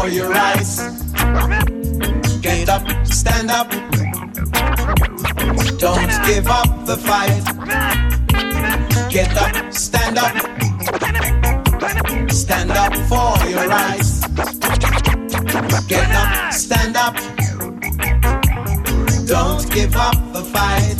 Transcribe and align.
for 0.00 0.08
your 0.08 0.30
rights. 0.30 0.76
Get 2.40 2.68
up, 2.68 2.84
stand 3.06 3.50
up. 3.50 3.70
Don't 5.78 6.12
give 6.26 6.46
up 6.46 6.86
the 6.86 6.96
fight. 6.96 7.44
Get 9.10 9.36
up, 9.36 9.72
stand 9.72 10.18
up. 10.18 10.36
Stand 12.30 12.70
up 12.70 12.94
for 13.10 13.48
your 13.48 13.68
rights. 13.68 14.26
Get 15.86 16.10
up, 16.22 16.52
stand 16.52 16.96
up. 16.96 17.14
Don't 19.26 19.70
give 19.70 19.94
up 19.96 20.18
the 20.32 20.44
fight. 20.54 20.98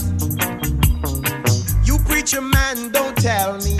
You 1.84 1.98
preacher 2.01 2.42
man, 2.42 2.90
don't 2.92 3.16
tell 3.16 3.56
me 3.59 3.78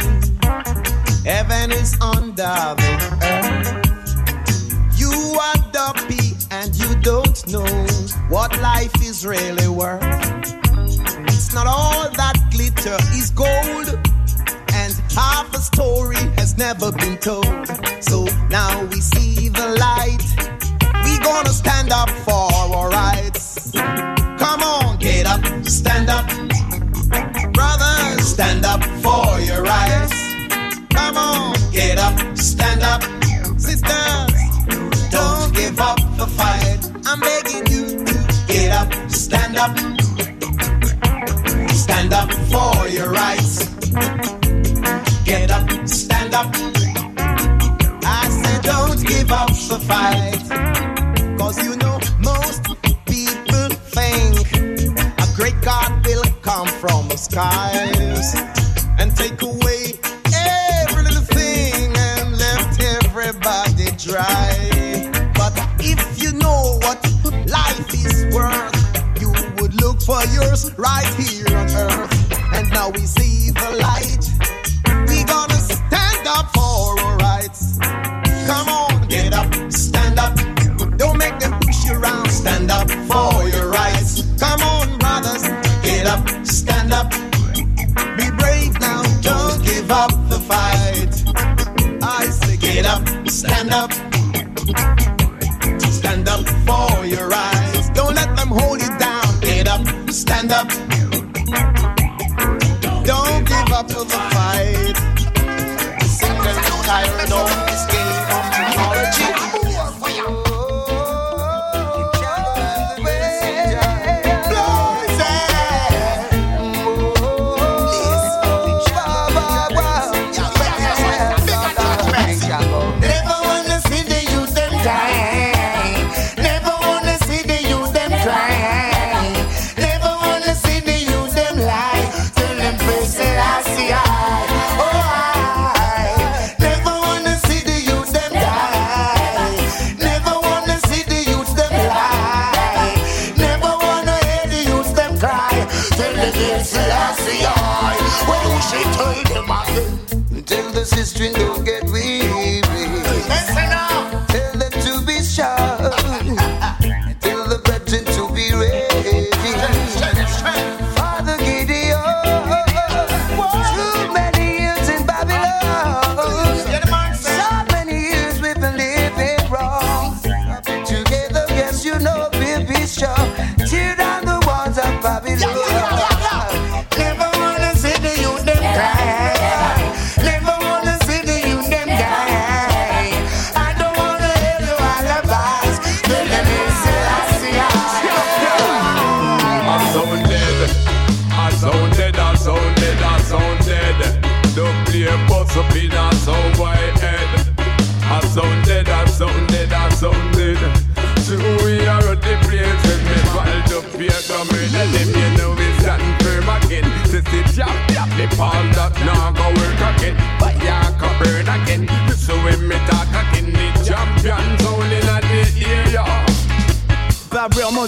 heaven 1.25 1.73
is 1.73 1.95
under 2.01 2.75
the 2.81 2.91
earth. 3.23 3.90
You 5.21 5.39
are 5.39 5.57
dumpy 5.71 6.33
and 6.51 6.75
you 6.77 6.95
don't 7.03 7.47
know 7.53 7.87
what 8.31 8.59
life 8.61 8.95
is 9.03 9.27
really 9.27 9.69
worth. 9.69 10.03
It's 11.29 11.53
not 11.53 11.67
all 11.67 12.09
that 12.21 12.37
glitter 12.51 12.97
is 13.13 13.29
gold, 13.29 13.89
and 14.73 14.93
half 15.15 15.53
a 15.53 15.59
story 15.59 16.17
has 16.39 16.57
never 16.57 16.91
been 16.93 17.19
told. 17.19 17.45
So 18.03 18.25
now 18.49 18.83
we 18.87 18.99
see 19.01 19.51
the 19.51 19.69
light. 19.87 20.25
We 21.05 21.19
gonna 21.19 21.51
stand 21.51 21.93
up 21.93 22.09
for 22.25 22.49
our 22.55 22.89
rights. 22.89 23.73
Come 23.73 24.63
on, 24.63 24.99
get 25.01 25.27
up, 25.27 25.45
stand 25.67 26.09
up. 26.09 26.27
Brothers, 27.53 28.27
stand 28.27 28.65
up 28.65 28.83
for 29.05 29.39
your 29.41 29.63
rights. 29.63 30.17
Come 30.89 31.19
on, 31.19 31.57
get 31.73 31.99
up, 31.99 32.39
stand 32.39 32.83
up. 32.83 33.20
Up. 39.61 39.77
Stand 41.71 42.15
up 42.15 42.33
for 42.53 42.89
your 42.89 43.11
rights. 43.11 43.69
Get 45.25 45.51
up, 45.51 45.69
stand 45.87 46.35
up. 46.35 46.49
I 48.05 48.29
said, 48.41 48.63
don't 48.63 49.07
give 49.07 49.31
up 49.31 49.49
the 49.71 49.79
fight. 49.89 50.41
Cause 51.39 51.59
you 51.63 51.77
know, 51.77 51.99
most 52.21 52.63
people 53.05 53.69
think 53.97 54.35
a 55.25 55.27
great 55.37 55.61
God 55.61 56.07
will 56.07 56.25
come 56.41 56.69
from 56.83 57.09
the 57.09 57.19
skies 57.19 58.35
and 58.99 59.15
take 59.15 59.43
away 59.43 59.83
every 60.33 61.03
little 61.03 61.29
thing 61.37 61.93
and 62.09 62.39
left 62.39 62.81
everybody 62.81 63.91
dry. 63.99 64.70
Now 72.81 72.89
we 72.89 73.05
see 73.05 73.40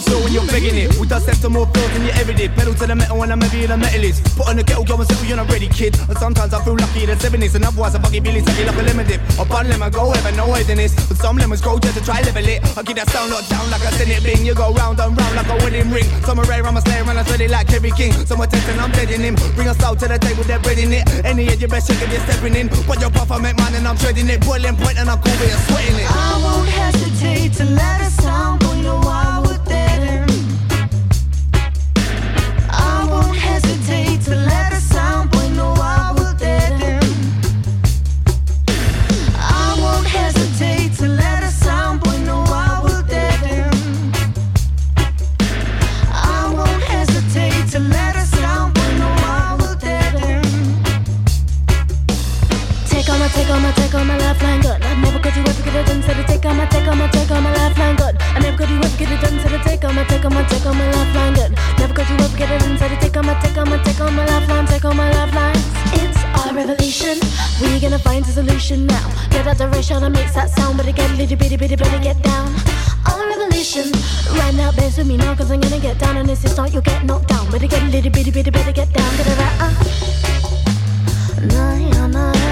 So 0.04 0.18
when 0.22 0.32
you're 0.32 0.46
begging 0.46 0.76
it, 0.76 0.94
we 0.98 1.06
dust 1.06 1.28
after 1.28 1.48
more 1.48 1.66
filth 1.66 1.92
than 1.94 2.04
you 2.04 2.12
ever 2.18 2.32
did. 2.32 2.52
Pedal 2.54 2.74
to 2.74 2.86
the 2.86 2.94
metal 2.94 3.18
when 3.18 3.30
I'm 3.32 3.40
heavy 3.40 3.66
the 3.66 3.76
metalist. 3.76 4.22
Put 4.36 4.48
on 4.48 4.56
the 4.56 4.64
kettle, 4.64 4.84
go 4.84 4.96
and 4.96 5.06
settle, 5.06 5.26
you're 5.26 5.36
not 5.36 5.50
ready, 5.50 5.68
kid. 5.68 5.96
And 6.08 6.18
sometimes 6.18 6.52
I 6.54 6.62
feel 6.64 6.76
lucky 6.76 7.06
that 7.06 7.20
seven 7.20 7.42
is, 7.42 7.54
and 7.54 7.64
otherwise 7.64 7.94
I 7.94 8.00
fucking 8.00 8.22
Billy 8.22 8.42
take 8.42 8.66
like 8.66 8.76
a 8.76 8.82
lemon 8.82 9.06
dip. 9.06 9.20
Up 9.38 9.50
on 9.50 9.68
lemon, 9.68 9.90
go 9.90 10.12
ever, 10.12 10.32
no 10.32 10.48
way 10.48 10.62
than 10.62 10.78
this. 10.78 10.94
But 11.08 11.16
some 11.18 11.36
lemons 11.36 11.60
grow 11.60 11.78
just 11.78 11.98
to 11.98 12.04
try 12.04 12.20
level 12.22 12.46
it. 12.46 12.60
I 12.76 12.82
get 12.82 12.96
that 12.96 13.08
sound 13.10 13.30
locked 13.30 13.50
down 13.50 13.70
like 13.70 13.82
I 13.82 13.90
send 13.92 14.10
it 14.10 14.22
bing. 14.22 14.44
You 14.44 14.54
go 14.54 14.72
round 14.72 15.00
and 15.00 15.16
round 15.16 15.34
like 15.36 15.48
a 15.48 15.56
wedding 15.62 15.90
ring. 15.90 16.08
Some 16.24 16.38
are 16.40 16.46
rare, 16.46 16.66
I'm 16.66 16.76
a 16.76 16.80
slayer, 16.80 17.04
and 17.06 17.18
I 17.18 17.24
sweat 17.24 17.40
it 17.40 17.50
like 17.50 17.68
Kerry 17.68 17.90
King. 17.92 18.12
Some 18.26 18.40
are 18.40 18.46
testing, 18.46 18.78
I'm 18.78 18.90
deading 18.92 19.20
him. 19.20 19.34
Bring 19.54 19.68
a 19.68 19.76
out 19.82 19.98
to 20.00 20.08
the 20.08 20.18
table, 20.18 20.44
they're 20.44 20.60
breading 20.60 20.92
it. 20.92 21.04
Any 21.24 21.46
of 21.48 21.60
your 21.60 21.68
best 21.68 21.90
shit, 21.90 22.00
you're 22.10 22.20
stepping 22.26 22.56
in. 22.56 22.68
But 22.86 23.00
your 23.00 23.10
puff, 23.10 23.30
I 23.30 23.38
make 23.38 23.56
mine, 23.56 23.74
and 23.74 23.86
I'm 23.86 23.96
treading 23.96 24.28
it. 24.28 24.40
Boiling 24.40 24.76
point, 24.76 24.98
and 24.98 25.10
I'm 25.10 25.20
cool, 25.20 25.34
but 25.38 25.48
you're 25.48 25.64
sweating 25.68 25.98
it. 25.98 26.08
I 26.08 26.40
won't 26.42 26.68
hesitate 26.68 27.52
to 27.58 27.64
let 27.64 28.00
a 28.00 28.10
solution 68.72 68.86
now. 68.86 69.08
Get 69.30 69.46
out 69.46 69.58
the 69.58 69.64
and 70.04 70.14
makes 70.14 70.34
that 70.34 70.50
sound, 70.50 70.76
but 70.76 70.86
get 70.86 71.10
a 71.10 71.14
little 71.14 71.36
bitty 71.36 71.56
bitty 71.56 71.76
better 71.76 71.98
get 71.98 72.22
down. 72.22 72.48
A 73.06 73.10
revelation. 73.28 73.92
Right 74.38 74.54
now, 74.54 74.72
bears 74.72 74.96
with 74.98 75.06
me 75.06 75.16
now, 75.16 75.34
cause 75.34 75.50
I'm 75.50 75.60
gonna 75.60 75.78
get 75.78 75.98
down, 75.98 76.16
and 76.16 76.30
if 76.30 76.44
it's 76.44 76.56
not, 76.56 76.72
you'll 76.72 76.82
get 76.82 77.04
knocked 77.04 77.28
down. 77.28 77.50
Get 77.50 77.72
a 77.72 77.84
little 77.86 78.10
bitty 78.10 78.30
bitty 78.30 78.50
better 78.50 78.72
get 78.72 78.92
down. 78.92 79.16
Get 79.16 79.26
it 79.26 79.38
right, 79.38 79.60
uh. 79.60 79.72
Nah, 81.46 81.74
yeah, 81.74 82.06
nah, 82.06 82.51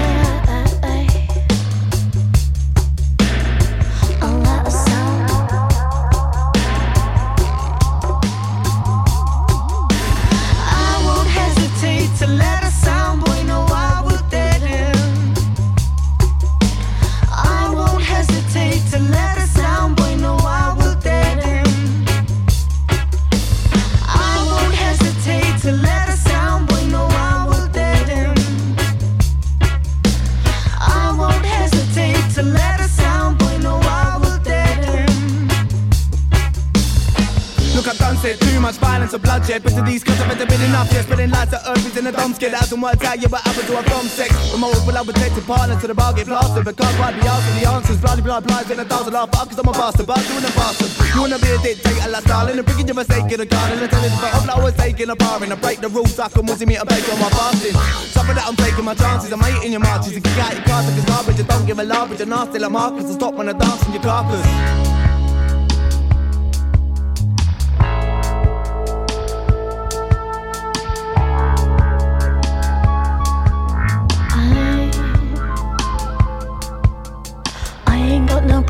out 42.71 42.73
and 42.73 42.83
words 42.83 43.03
out. 43.03 43.19
Yeah, 43.19 43.27
what 43.27 43.41
happened 43.41 43.67
to 43.67 43.75
our 43.75 43.83
bomb 43.83 44.07
sex? 44.07 44.31
Remote 44.51 44.79
will 44.87 44.97
I 44.97 45.03
protected 45.03 45.43
partner 45.45 45.79
to 45.79 45.87
the 45.87 45.93
bar 45.93 46.13
get 46.13 46.27
plastered. 46.27 46.65
But 46.65 46.77
can't 46.77 46.95
quite 46.95 47.15
be 47.19 47.27
asking 47.27 47.61
the 47.61 47.69
answers. 47.69 47.99
Bloody 47.99 48.21
blood 48.21 48.47
plies 48.47 48.69
in 48.71 48.79
a 48.79 48.85
thousand 48.85 49.13
laugh. 49.13 49.31
Cause 49.31 49.59
I'm 49.59 49.67
a 49.67 49.71
bastard, 49.71 50.07
but 50.07 50.17
I'm 50.19 50.25
doing 50.25 50.45
a 50.45 50.53
bastard. 50.55 50.91
You 51.15 51.21
wanna 51.21 51.39
be 51.39 51.51
a 51.51 51.57
dictator, 51.59 52.09
like 52.09 52.23
Stalin. 52.23 52.57
And 52.57 52.65
bringing 52.65 52.87
your 52.87 52.95
mistake 52.95 53.31
in 53.31 53.39
a 53.41 53.45
garden. 53.45 53.79
And 53.79 53.91
telling 53.91 54.11
the 54.11 54.27
of 54.37 54.49
I 54.49 54.63
was 54.63 54.75
taking 54.75 55.09
a 55.09 55.15
bar 55.15 55.43
and 55.43 55.53
I 55.53 55.55
break 55.55 55.79
the 55.79 55.89
rules. 55.89 56.17
I 56.19 56.29
can 56.29 56.47
see 56.47 56.65
me 56.65 56.75
and 56.75 56.87
bake 56.87 57.07
on 57.11 57.19
my 57.19 57.29
fasting. 57.29 57.75
Suffer 58.15 58.33
that 58.33 58.45
I'm 58.47 58.55
taking 58.55 58.85
my 58.85 58.95
chances. 58.95 59.31
I'm 59.31 59.41
hating 59.41 59.71
your 59.71 59.81
marches. 59.81 60.15
And 60.15 60.23
kick 60.23 60.37
out 60.39 60.53
your 60.53 60.63
cards 60.63 60.87
like 60.87 60.97
it's 60.97 61.05
garbage. 61.05 61.37
You 61.37 61.45
don't 61.45 61.65
give 61.65 61.79
a 61.79 61.83
laugh, 61.83 62.09
but 62.09 62.19
you're 62.19 62.27
nasty 62.27 62.59
like 62.59 62.71
Marcus. 62.71 63.07
So 63.07 63.13
stop 63.13 63.33
when 63.35 63.49
I 63.49 63.53
dance 63.53 63.85
in 63.85 63.93
your 63.93 64.03
carcass. 64.03 64.90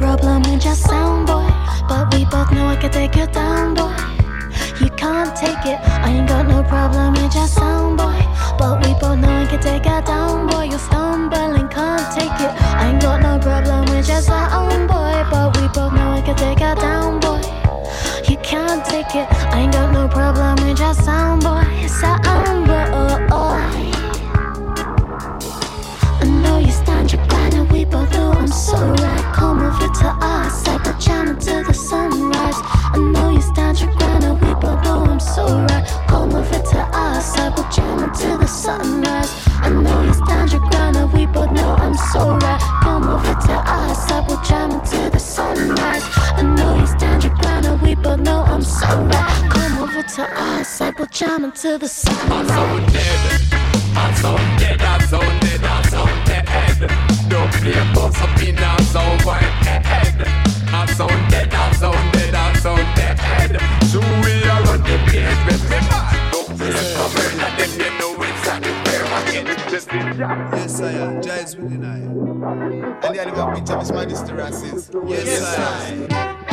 Problem 0.02 0.42
with 0.50 0.66
your 0.66 0.74
sound 0.74 1.28
boy, 1.28 1.48
but 1.88 2.12
we 2.12 2.26
both 2.26 2.52
know 2.52 2.66
I 2.66 2.76
can 2.76 2.92
take 2.92 3.16
you 3.16 3.28
down, 3.28 3.76
boy. 3.76 3.94
You 4.82 4.90
can't 5.02 5.36
take 5.36 5.64
it. 5.74 5.80
I 6.06 6.10
ain't 6.10 6.28
got 6.28 6.48
no 6.48 6.64
problem 6.64 7.14
with 7.14 7.36
your 7.36 7.46
sound 7.46 7.98
boy, 8.00 8.20
but 8.58 8.74
we 8.84 8.94
both 8.96 9.20
know 9.20 9.44
I 9.44 9.46
can 9.46 9.62
take 9.62 9.86
you 9.86 10.02
down, 10.02 10.48
boy. 10.48 10.64
You 10.74 10.80
stumbling, 10.80 11.68
can't 11.70 12.08
take 12.18 12.40
it. 12.46 12.52
I 12.82 12.90
ain't 12.90 13.02
got 13.02 13.22
no 13.22 13.38
problem 13.38 13.82
with 13.94 14.08
your 14.10 14.22
sound 14.22 14.88
boy, 14.88 15.18
but 15.30 15.48
we 15.56 15.68
both 15.68 15.94
know 15.94 16.10
I 16.18 16.22
can 16.26 16.36
take 16.36 16.62
you 16.66 16.74
down, 16.82 17.20
boy. 17.20 17.42
You 18.28 18.38
can't 18.38 18.84
take 18.84 19.14
it. 19.14 19.28
I 19.54 19.62
ain't 19.62 19.74
got 19.74 19.94
no 19.94 20.08
problem 20.08 20.56
with 20.66 20.80
your 20.80 20.96
sound 20.96 21.44
boy, 21.44 21.61
jamming 44.52 44.82
to 44.82 45.10
the 45.10 45.20
sunrise. 45.20 46.04
I 46.40 46.42
know 46.42 46.76
you 46.80 46.88
stand 46.88 47.24
your 47.24 47.36
ground 47.36 47.66
and 47.66 47.82
we 47.82 47.96
both 47.96 48.20
know 48.20 48.42
I'm 48.54 48.62
so 48.62 48.88
right. 48.88 49.50
Come 49.50 49.78
over 49.84 50.04
to 50.16 50.24
our 50.44 50.64
side, 50.66 50.96
but 50.98 51.10
jamming 51.12 51.54
to 51.64 51.78
the 51.78 51.88
sunrise. 51.88 52.52
I'm 54.02 54.14
so 54.24 54.34
dead, 54.62 54.82
I'm 54.92 55.02
so 55.14 55.20
dead, 55.44 55.64
I'm 55.74 55.84
so 55.96 56.04
dead. 56.28 56.46
Don't 57.32 57.52
play 57.60 57.80
bus 57.94 58.20
up 58.26 58.42
in 58.44 58.58
a 58.58 58.72
so 58.94 59.04
white 59.26 59.56
head. 59.66 60.20
I'm 60.78 60.88
so 61.00 61.08
dead, 61.32 61.54
I'm 61.54 61.74
so 61.84 61.92
dead, 62.14 62.36
I'm 62.36 62.56
so 62.66 62.76
dead. 62.98 63.16
So 63.92 64.00
are 64.00 64.64
on 64.72 64.80
the 64.88 64.96
place 65.08 65.42
man. 65.48 66.32
Don't 66.34 66.50
play 66.58 66.94
cover, 66.96 67.38
not 67.38 67.58
them 67.58 67.91
Yes, 69.88 70.82
I 70.82 70.92
am. 70.92 71.22
Giants 71.22 71.56
winning 71.56 71.86
I. 71.86 71.98
And 71.98 73.16
the 73.16 73.28
other 73.28 73.56
picture 73.56 73.74
of 73.74 73.80
his 73.82 73.92
majesty 73.92 74.34
races. 74.34 74.92
Yes, 75.08 75.44
I. 76.12 76.51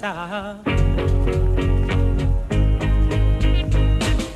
Sir. 0.00 0.56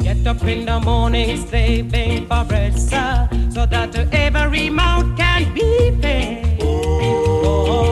Get 0.02 0.26
up 0.26 0.44
in 0.44 0.66
the 0.66 0.78
morning 0.84 1.38
slaving 1.46 2.26
for 2.26 2.44
bread, 2.44 2.78
sir, 2.78 3.26
so 3.48 3.64
that 3.64 3.96
every 4.12 4.68
mouth 4.68 5.16
can 5.16 5.54
be 5.54 5.90
fed. 6.02 6.60
Oh, 6.60 7.88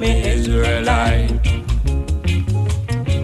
me 0.00 0.22
Israelite. 0.26 1.42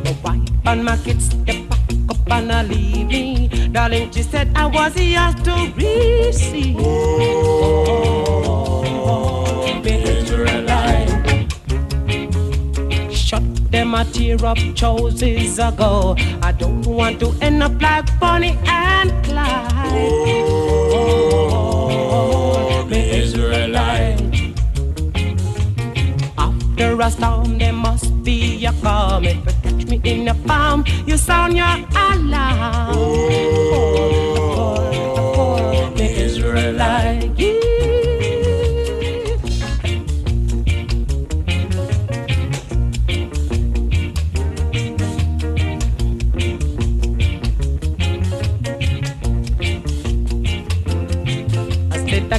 The 0.04 0.14
wife 0.22 0.66
and 0.66 0.84
my 0.84 0.98
kids, 0.98 1.30
they 1.46 1.64
pack 1.70 1.80
up 2.10 2.30
and 2.30 2.52
I 2.52 2.62
leave 2.62 3.06
me. 3.06 3.48
Darling, 3.72 4.10
she 4.10 4.22
said 4.22 4.52
I 4.54 4.66
was 4.66 4.94
yours 5.00 5.34
to 5.44 5.72
receive. 5.74 6.76
Oh, 6.78 6.92
me 9.82 9.92
Israelite. 10.02 10.65
A 13.96 14.04
tear 14.04 14.44
up 14.44 14.58
choices 14.74 15.58
ago. 15.58 16.14
I 16.42 16.52
don't 16.52 16.84
want 16.84 17.18
to 17.20 17.32
end 17.40 17.62
up 17.62 17.80
like 17.80 18.06
Bonnie 18.20 18.58
and 18.66 19.10
Clyde. 19.24 20.44
Oh, 21.78 22.86
me 22.90 23.10
Israelite. 23.22 24.20
After 26.36 27.00
a 27.00 27.10
storm, 27.10 27.56
there 27.58 27.72
must 27.72 28.22
be 28.22 28.66
a 28.66 28.72
calm. 28.82 29.24
If 29.24 29.36
you 29.36 29.52
catch 29.62 29.86
me 29.86 30.00
in 30.04 30.28
a 30.28 30.34
farm, 30.34 30.84
you 31.06 31.16
sound 31.16 31.56
your 31.56 31.66
alarm. 31.66 32.96
Oh, 32.98 33.65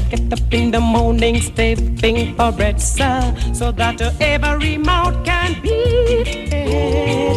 get 0.09 0.33
up 0.33 0.53
in 0.53 0.71
the 0.71 0.79
morning, 0.79 1.41
stepping 1.41 2.35
for 2.35 2.51
bread, 2.51 2.81
sir, 2.81 3.35
so 3.53 3.71
that 3.71 4.01
every 4.21 4.77
mouth 4.77 5.23
can 5.25 5.61
be 5.61 5.69
it. 5.69 7.33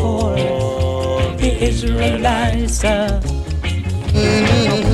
For 0.00 0.34
the 1.36 1.50
Israelites, 1.60 2.78
sir. 2.80 3.20
Mm-hmm. 4.14 4.93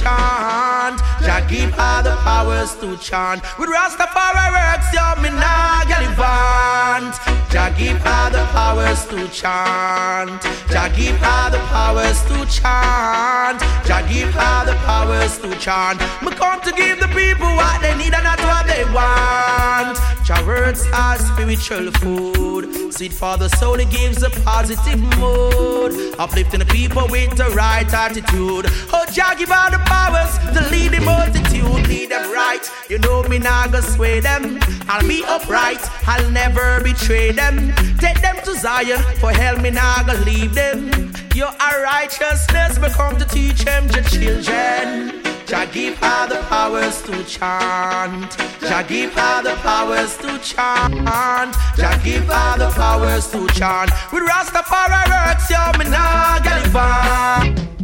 Chant. 0.00 0.98
Jah 1.24 1.44
give 1.48 1.72
all 1.78 2.02
the 2.02 2.16
powers 2.24 2.74
to 2.80 2.96
chant. 2.96 3.42
With 3.58 3.70
Rastafari 3.70 4.48
works, 4.56 4.88
yo, 4.96 5.06
me 5.22 5.30
nah 5.30 5.80
advance. 6.10 7.18
Jah 7.52 7.72
give 7.76 8.00
all 8.06 8.30
the 8.30 8.44
powers 8.52 9.04
to 9.06 9.28
chant. 9.28 10.42
Jah 10.72 10.88
give 10.96 11.22
all 11.22 11.50
the 11.50 11.58
powers 11.72 12.20
to 12.28 12.38
chant. 12.46 13.60
Jah 13.86 14.02
give 14.08 14.36
all 14.36 14.64
the 14.64 14.76
powers 14.86 15.38
to 15.38 15.50
chant. 15.58 16.00
Me 16.22 16.30
come 16.30 16.60
to 16.62 16.72
give 16.72 17.00
the 17.00 17.08
people 17.08 17.50
what 17.60 17.80
they 17.82 17.94
need 17.96 18.14
and 18.14 18.24
not 18.24 18.40
what 18.40 18.66
they 18.66 18.84
want. 18.94 20.19
Jah 20.30 20.46
words 20.46 20.86
are 20.94 21.18
spiritual 21.18 21.90
food. 21.90 22.92
Sweet 22.94 23.12
for 23.12 23.36
the 23.36 23.48
soul, 23.48 23.74
it 23.80 23.90
gives 23.90 24.22
a 24.22 24.30
positive 24.30 25.00
mood. 25.18 26.14
Uplifting 26.20 26.60
the 26.60 26.66
people 26.66 27.04
with 27.08 27.36
the 27.36 27.46
right 27.46 27.92
attitude. 27.92 28.66
Oh, 28.92 29.04
Jah 29.10 29.34
give 29.36 29.50
all 29.50 29.72
the 29.72 29.82
powers 29.86 30.38
to 30.54 30.70
lead 30.70 30.92
the 30.92 31.00
multitude. 31.00 31.88
Lead 31.88 32.10
them 32.10 32.30
right. 32.32 32.64
You 32.88 33.00
know 33.00 33.24
me 33.24 33.40
not 33.40 33.72
gonna 33.72 33.82
sway 33.82 34.20
them. 34.20 34.60
I'll 34.88 35.04
be 35.08 35.24
upright. 35.26 35.82
I'll 36.06 36.30
never 36.30 36.80
betray 36.80 37.32
them. 37.32 37.74
Take 37.98 38.20
them 38.20 38.36
to 38.44 38.54
Zion. 38.54 39.02
For 39.18 39.32
hell 39.32 39.58
me 39.58 39.70
not 39.70 40.06
gonna 40.06 40.24
leave 40.24 40.54
them. 40.54 41.12
Your 41.34 41.50
righteousness, 41.58 42.78
me 42.78 42.88
come 42.90 43.16
to 43.18 43.24
teach 43.24 43.64
them 43.64 43.88
your 43.88 44.04
children. 44.04 45.19
Jah 45.50 45.66
give 45.72 45.98
her 45.98 46.28
the 46.28 46.36
powers 46.42 47.02
to 47.02 47.24
chant. 47.24 48.38
Jah 48.60 48.84
give 48.86 49.12
her 49.14 49.42
the 49.42 49.56
powers 49.56 50.16
to 50.18 50.38
chant. 50.38 51.54
Jah 51.76 52.00
give 52.04 52.24
her 52.28 52.56
the 52.56 52.70
powers 52.70 53.28
to 53.32 53.48
chant. 53.48 53.90
With 54.12 54.22
Rastafari 54.28 55.10
works, 55.10 55.50
yo, 55.50 55.72
me 55.76 55.90
nah 55.90 56.38
get 56.38 56.64
it 56.64 57.79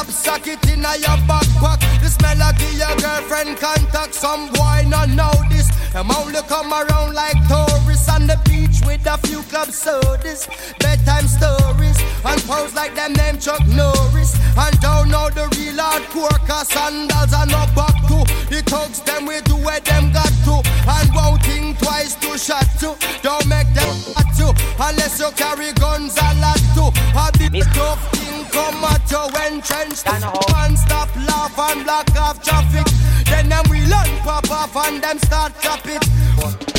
your 0.00 0.06
knapsack, 0.06 0.46
it 0.46 0.66
inna 0.68 0.96
your 0.96 1.18
backpack. 1.28 1.80
The 2.00 2.08
smell 2.08 2.42
of 2.42 2.60
your 2.76 2.96
girlfriend 2.96 3.58
contact. 3.58 4.14
Some 4.14 4.52
boy 4.52 4.84
not 4.88 5.08
know 5.10 5.32
this. 5.50 5.68
Them 5.92 6.10
only 6.10 6.40
come 6.48 6.72
around 6.72 7.14
like 7.14 7.36
tourists 7.48 8.08
on 8.08 8.26
the 8.26 8.38
beach 8.44 8.80
with 8.86 9.04
a 9.06 9.18
few 9.26 9.42
club 9.50 9.70
sodas, 9.70 10.46
bedtime 10.78 11.26
stories, 11.26 11.98
and 12.24 12.40
pose 12.42 12.74
like 12.74 12.94
them 12.94 13.12
name 13.14 13.38
Chuck 13.38 13.66
Norris. 13.66 14.36
And 14.56 14.78
don't 14.80 15.10
know 15.10 15.28
the 15.30 15.48
real 15.56 15.76
hardcore, 15.76 16.38
cause 16.46 16.68
sandals 16.68 17.32
are 17.34 17.46
no 17.46 17.66
back 17.74 17.96
to. 18.08 18.18
The 18.48 18.62
thugs 18.66 19.00
them 19.02 19.26
we 19.26 19.40
do 19.42 19.56
where 19.56 19.80
them 19.80 20.12
got 20.12 20.32
to, 20.46 20.62
and 20.88 21.10
won't 21.14 21.42
think 21.42 21.78
twice 21.78 22.14
to 22.16 22.38
shot 22.38 22.66
to. 22.80 22.94
Don't 23.22 23.46
make 23.48 23.68
them 23.74 23.90
hot 24.14 24.30
to, 24.38 24.48
unless 24.78 25.18
you 25.18 25.30
carry 25.32 25.72
guns 25.72 26.16
a 26.16 26.34
lot 26.38 26.62
to. 26.78 26.84
A 27.18 27.50
big 27.50 27.64
tough 27.74 28.19
come 28.50 28.84
at 28.84 29.10
you 29.10 29.24
when 29.34 29.62
trench 29.62 30.02
to. 30.02 30.18
Man 30.52 30.76
stop 30.76 31.08
laugh 31.28 31.58
and 31.58 31.84
block 31.84 32.10
off 32.16 32.42
traffic. 32.42 32.86
Then 33.26 33.48
them 33.48 33.64
we 33.70 33.80
learn 33.86 34.10
pop 34.26 34.50
off 34.50 34.76
and 34.76 35.02
them 35.02 35.18
start 35.18 35.52
chop 35.60 35.86
it. 35.86 36.02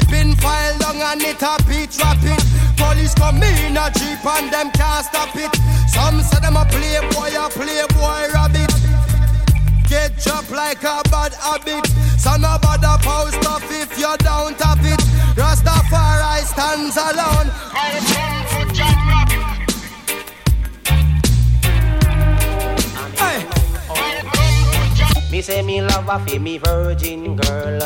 Pin 0.09 0.35
file 0.35 0.77
long 0.83 1.01
and 1.01 1.21
it 1.21 1.41
a 1.41 1.55
beat 1.67 1.95
rapid. 1.97 2.39
Police 2.77 3.15
come 3.15 3.41
in 3.43 3.77
a 3.77 3.89
jeep 3.95 4.25
and 4.25 4.51
them 4.51 4.71
can't 4.71 5.05
stop 5.05 5.35
it. 5.35 5.51
Some 5.87 6.21
say 6.21 6.39
them 6.39 6.55
a 6.55 6.65
playboy, 6.65 7.31
a 7.39 7.49
playboy 7.49 8.31
rabbit. 8.33 8.71
Get 9.87 10.17
chopped 10.19 10.51
like 10.51 10.83
a 10.83 11.01
bad 11.09 11.33
habit. 11.33 11.87
So 12.17 12.35
no 12.37 12.57
bother 12.61 12.97
post 13.03 13.45
off 13.47 13.63
if 13.71 13.97
you're 13.99 14.17
down 14.17 14.53
have 14.55 14.85
it. 14.85 14.99
Rastafari 15.35 16.43
stand 16.45 16.91
hands 16.91 16.97
alone. 16.97 17.47
I 17.73 17.99
come 18.11 18.45
for 18.51 18.73
Jamrock. 18.73 19.30
Me 25.31 25.41
say 25.41 25.61
me 25.61 25.81
love 25.81 26.09
a 26.09 26.19
fi 26.25 26.37
me 26.37 26.57
virgin 26.57 27.37
girl. 27.37 27.79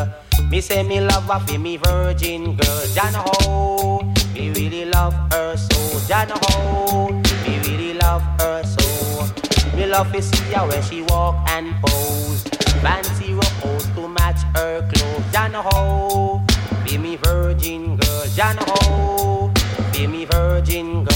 Me 0.50 0.60
say 0.62 0.82
me 0.82 1.00
love 1.00 1.30
a 1.30 1.40
fi 1.42 1.58
me 1.58 1.78
virgin 1.78 2.56
girl. 2.56 2.86
Jana 2.96 3.22
ho, 3.24 4.02
me 4.34 4.50
really 4.50 4.86
love 4.86 5.14
her 5.32 5.56
so. 5.56 6.00
Jana 6.08 6.34
ho, 6.42 7.10
me 7.46 7.60
really 7.68 7.94
love 7.94 8.24
her 8.40 8.64
so. 8.64 9.78
Me 9.78 9.86
love 9.86 10.12
to 10.12 10.22
see 10.24 10.54
her 10.54 10.68
when 10.68 10.82
she 10.82 11.04
walk 11.04 11.36
and 11.50 11.72
pose. 11.84 12.42
Fancy 12.82 13.34
rose 13.34 13.86
to 13.94 14.08
match 14.08 14.42
her 14.56 14.82
clothes. 14.92 15.32
Jana 15.32 15.62
ho, 15.62 16.42
be 16.84 16.98
me 16.98 17.16
virgin 17.18 17.96
girl. 17.98 18.26
Jana 18.34 18.64
ho, 18.68 19.52
be 19.94 20.08
me 20.08 20.26
virgin 20.26 21.04
girl. 21.04 21.15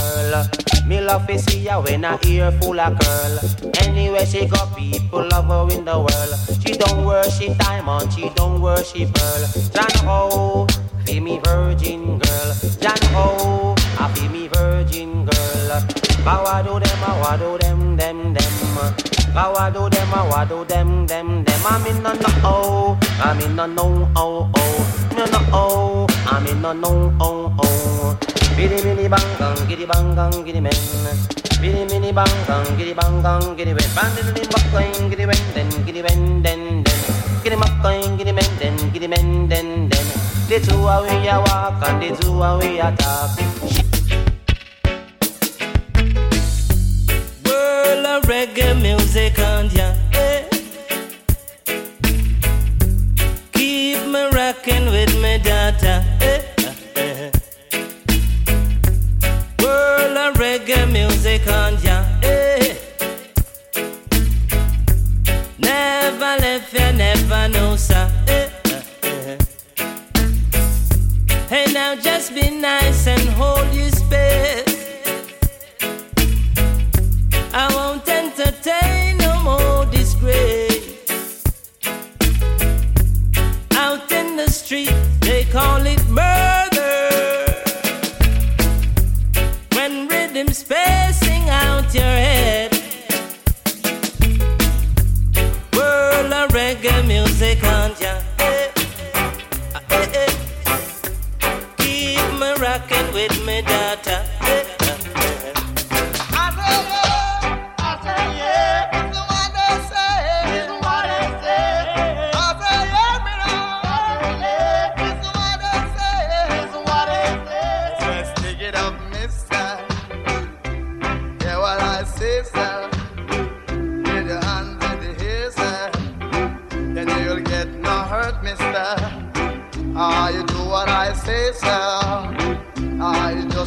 Me 0.86 1.02
love 1.02 1.26
to 1.26 1.40
see 1.40 1.66
her 1.66 1.82
when 1.82 2.04
her 2.04 2.20
ear 2.26 2.52
full 2.62 2.80
of 2.80 3.00
curl. 3.00 3.40
Anywhere 3.80 4.26
she 4.28 4.46
go, 4.46 4.58
people 4.78 5.28
love 5.28 5.46
her 5.46 5.76
in 5.76 5.86
the 5.86 5.98
world. 5.98 6.62
She 6.62 6.74
don't 6.74 7.04
worship 7.04 7.58
diamond, 7.58 8.14
she 8.14 8.30
don't 8.36 8.62
worship 8.62 9.12
pearl. 9.14 9.48
Jana 9.74 9.98
ho, 10.08 10.68
be 11.06 11.20
me 11.20 11.40
virgin 11.44 12.20
girl. 12.20 12.54
Jana 12.80 13.06
ho, 13.08 13.76
I 13.98 14.12
be 14.14 14.28
me 14.28 14.48
virgin 14.50 15.26
girl. 15.26 15.82
Bow 16.24 16.62
do 16.62 16.80
them, 16.80 17.04
I 17.04 17.38
do 17.38 17.58
them, 17.58 17.98
them, 17.98 18.34
them. 18.34 19.09
Bow 19.34 19.70
do 19.70 19.90
them, 19.90 20.14
I 20.14 20.46
do 20.46 20.66
them, 20.66 21.06
them, 21.06 21.44
them. 21.44 21.62
I'm 21.66 21.86
in 21.86 22.02
no 22.02 22.14
no 22.14 22.30
oh, 22.44 23.00
I'm 23.22 23.40
in 23.40 23.56
no 23.56 23.66
no 23.68 24.10
oh 24.16 24.50
oh, 24.56 25.10
no 25.16 25.26
no 25.26 25.40
oh, 25.54 26.08
I'm 26.26 26.46
in 26.48 26.62
no 26.62 26.74
no 26.74 27.14
oh 27.22 27.54
oh. 27.60 28.20
Biddy 28.58 28.82
biddy 28.82 29.08
bang 29.08 29.38
gang, 29.38 29.68
giddy 29.68 29.86
bang 29.86 30.16
gang, 30.16 30.44
giddy 30.44 30.60
men. 30.60 30.74
Biddy 31.62 31.86
biddy 31.86 32.12
bang 32.12 32.26
gang, 32.48 32.78
giddy 32.78 32.94
bang 32.94 33.22
gang, 33.22 33.56
giddy 33.56 33.74
men. 33.74 33.90
Diddy 34.16 34.34
diddy 34.34 34.50
bang 34.50 34.72
gang, 34.74 35.10
giddy 35.10 35.26
men, 35.26 35.38
den, 35.54 35.70
giddy 35.86 36.02
men, 36.02 36.42
den, 36.42 36.84
den. 36.84 37.00
Giddy 37.44 37.56
bang 37.56 37.82
gang, 37.84 38.18
giddy 38.18 38.34
men, 38.34 38.50
den, 38.60 38.92
giddy 38.92 39.08
men, 39.08 39.48
den, 39.48 39.90
den. 39.90 40.08
The 40.50 40.60
two 40.60 40.76
a 40.88 41.04
we 41.04 41.28
a 41.30 41.40
walk 41.40 41.88
and 41.88 42.02
the 42.02 42.22
two 42.22 42.42
a 42.42 42.58
we 42.58 42.80
a 42.80 42.92
talk. 42.98 43.89
Reggae 48.30 48.74
music 48.82 49.38
and 49.40 49.72
ya. 49.74 49.94
eh. 50.14 50.44
Keep 53.54 54.06
me 54.14 54.24
rocking 54.32 54.86
with 54.92 55.14
me 55.22 55.38
data. 55.40 56.04
eh, 56.22 56.42
eh. 56.96 57.32
World 59.62 60.18
of 60.18 60.36
reggae 60.38 60.86
music 60.92 61.48
and 61.48 61.78
ya. 61.84 61.98
Never 65.58 66.34
left 66.44 66.74
ya, 66.74 66.92
never 66.92 67.48
know, 67.50 67.76
sir. 67.76 68.08
Hey, 71.50 71.66
now 71.74 71.96
just 71.96 72.36
be 72.36 72.50
nice 72.52 73.08
and 73.08 73.28
hold 73.30 73.74
your 73.74 73.90
space. 73.90 74.69
Entertain 78.60 78.99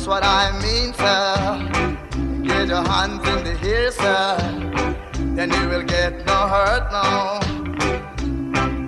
Just 0.02 0.10
what 0.10 0.24
I 0.24 0.50
mean, 0.60 0.92
sir. 0.94 1.70
Get 2.42 2.66
your 2.66 2.82
hands 2.82 3.24
in 3.28 3.44
the 3.44 3.54
air, 3.64 3.92
sir. 3.92 4.36
Then 5.36 5.52
you 5.52 5.68
will 5.68 5.84
get 5.84 6.26
no 6.26 6.48
hurt, 6.52 6.90
no. 6.90 7.38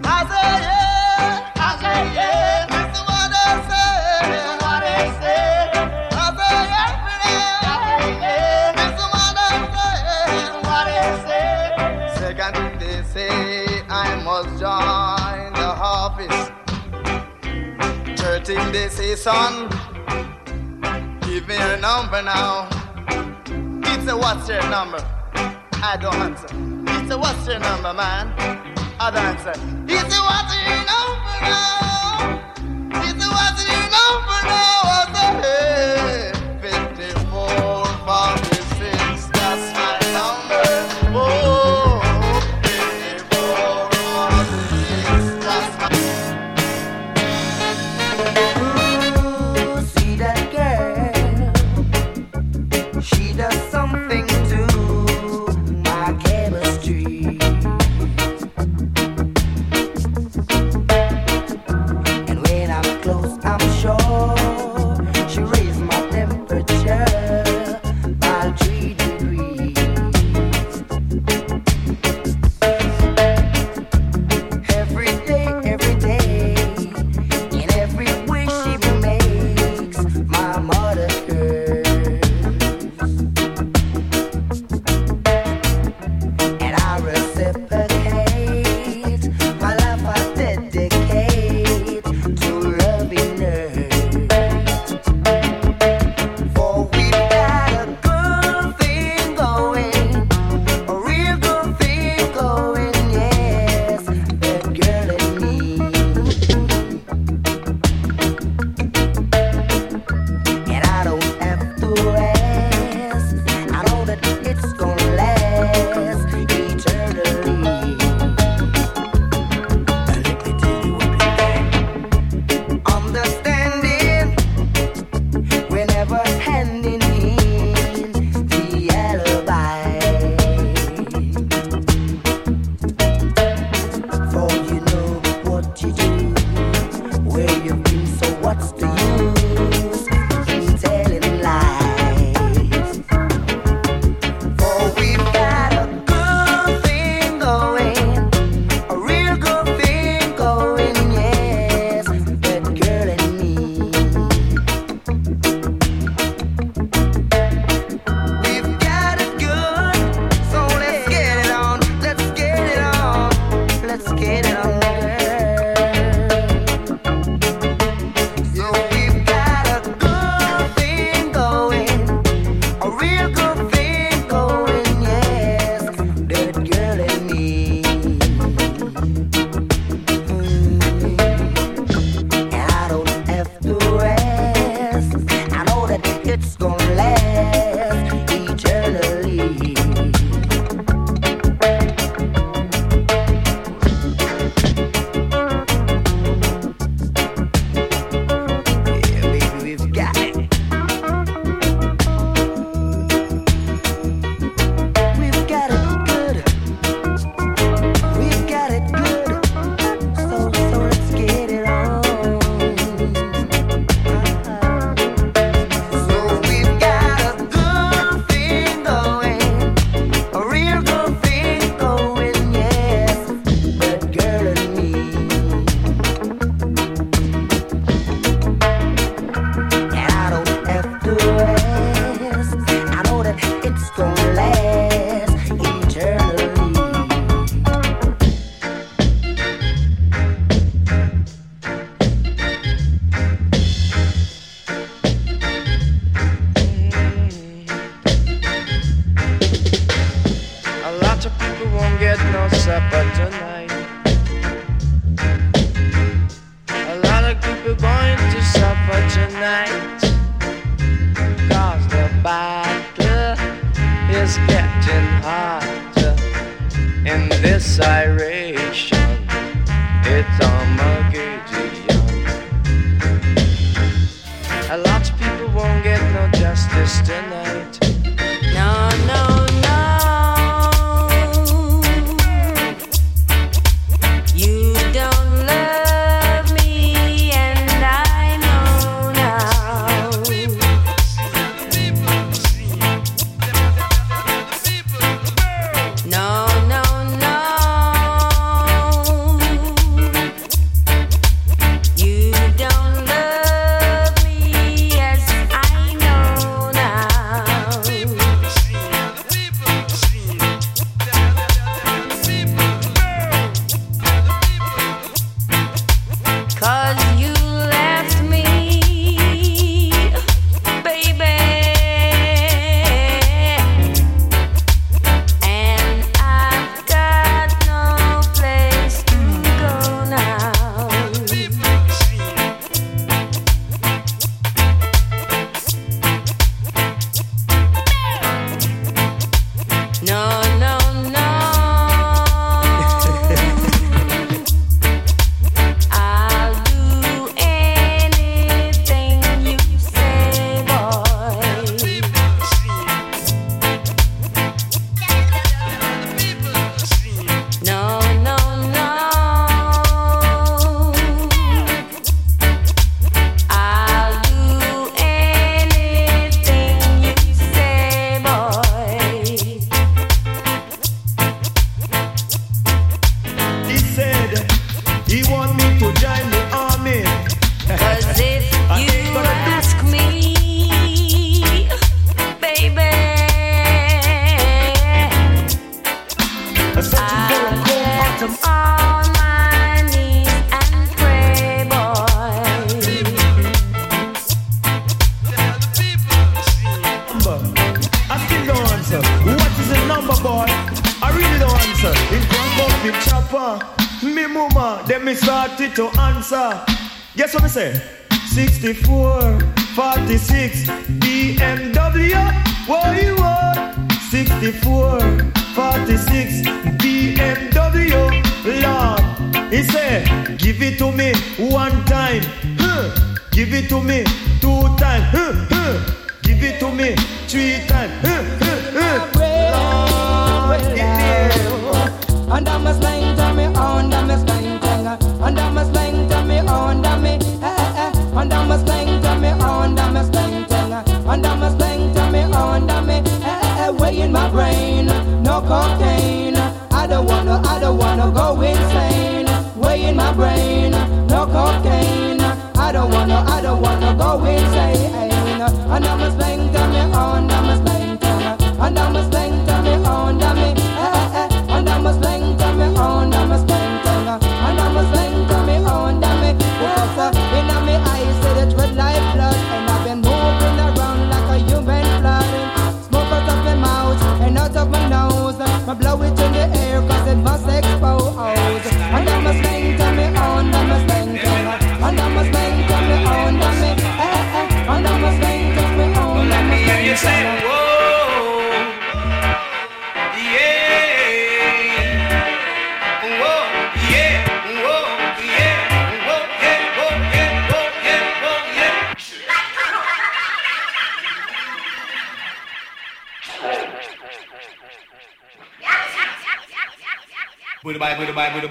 I 0.05 0.25
say, 0.31 0.49
yeah. 0.67 1.53
I 1.55 1.79
say, 1.79 2.01
yeah. 2.17 2.67
This 2.67 2.99
is 2.99 3.05
what 3.07 3.31
I 3.33 3.63
say. 3.71 3.95
Second 12.19 12.81
they 12.81 12.99
say, 13.05 13.83
I 13.89 14.21
must 14.25 14.51
join 14.59 15.53
the. 15.53 15.65
Third 18.17 18.43
thing 18.47 18.73
they 18.73 18.89
say, 18.89 19.15
son, 19.15 19.69
give 21.47 21.59
me 21.59 21.65
your 21.69 21.77
number 21.77 22.23
now. 22.23 22.69
It's 23.85 24.11
a 24.11 24.17
what's 24.17 24.49
your 24.49 24.63
number? 24.71 24.99
I 25.35 25.99
don't 26.01 26.15
answer. 26.15 26.47
It's 27.03 27.13
a 27.13 27.19
what's 27.19 27.47
your 27.47 27.59
number, 27.59 27.93
man? 27.93 28.33
I 28.99 29.11
don't 29.11 29.25
answer. 29.25 29.53
It's 29.87 30.17
a 30.17 30.23
what's 30.25 30.55
your 30.57 30.85
number 30.89 31.37
now? 31.45 32.41
It's 33.05 33.25
a 33.25 33.29
what's 33.29 33.61
your 33.69 33.85
number 33.93 34.41
now? 34.49 34.89
I 34.89 35.05
say, 35.13 35.31
hey, 35.45 36.04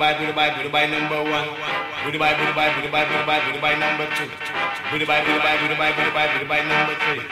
Budabai, 0.03 0.19
Budabai, 0.19 0.49
Budabai 0.59 0.91
number 0.91 1.23
one. 1.31 1.47
Budabai, 2.03 2.35
Budabai, 2.35 2.67
Budabai, 2.75 3.03
Budabai, 3.07 3.39
Budabai 3.47 3.73
number 3.79 4.07
two. 4.19 4.27
Budabai, 4.91 5.23
Budabai, 5.23 5.55
Budabai, 5.63 5.91
Budabai, 5.95 6.27
Budabai 6.27 6.61
number 6.67 6.95
three. 7.07 7.23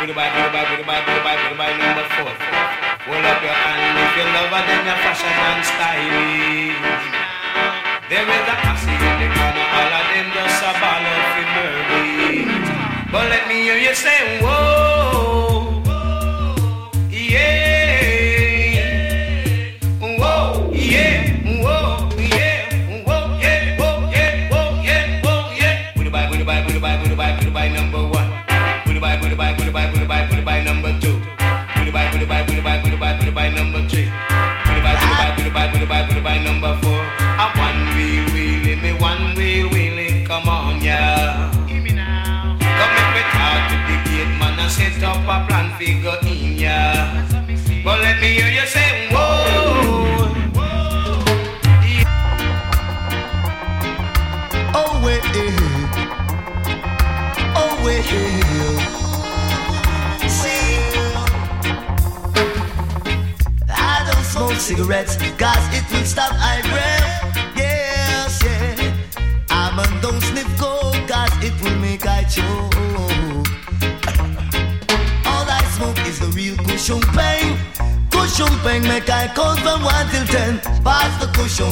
Budabai, 0.00 0.28
Budabai, 0.32 0.64
Budabai, 0.72 1.00
Budabai, 1.04 1.36
Budabai 1.44 1.72
number 1.76 2.04
four. 2.16 2.32
Hold 3.04 3.28
up 3.28 3.42
your 3.44 3.52
hand 3.52 4.00
if 4.00 4.16
you 4.16 4.24
love 4.24 4.56
her, 4.56 4.62
then 4.64 4.88
your 4.88 4.98
fashion 5.04 5.36
and 5.36 5.62
styling. 5.68 6.80
There 8.08 8.24
is 8.24 8.46
a 8.48 8.56
classy 8.56 8.88
in 8.88 9.14
the 9.20 9.28
corner, 9.36 9.66
all 9.76 9.92
of 9.92 10.04
them 10.08 10.26
just 10.32 10.64
a 10.64 10.72
ball 10.80 11.04
of 11.04 11.28
murder. 11.52 12.08
But 13.12 13.28
let 13.28 13.44
me 13.48 13.68
hear 13.68 13.76
you 13.76 13.94
say, 13.94 14.40
whoa. 14.40 15.33
by 27.54 27.68
number 27.68 28.02
one. 28.04 28.28
Booty 28.84 28.98
by, 28.98 29.16
booty 29.16 29.36
by, 29.36 29.54
booty 29.54 29.70
by, 29.70 29.86
booty 29.90 30.04
by, 30.04 30.26
booty 30.26 30.42
by 30.42 30.64
number 30.64 30.90
two. 31.00 31.20
Booty 31.76 31.92
by, 31.92 32.10
booty 32.10 32.26
by, 32.26 32.42
booty 32.42 32.60
by, 32.60 32.82
booty 32.82 32.96
by, 32.96 33.16
booty 33.16 33.30
by 33.30 33.48
number 33.48 33.88
three. 33.88 34.10
Booty 34.66 34.80
by, 34.82 34.94
booty 34.98 35.14
by, 35.14 35.36
booty 35.36 35.50
by, 35.50 35.70
booty 35.70 35.86
by, 35.86 36.02
booty 36.08 36.20
by 36.20 36.38
number 36.42 36.76
four. 36.82 37.03
The 81.56 81.70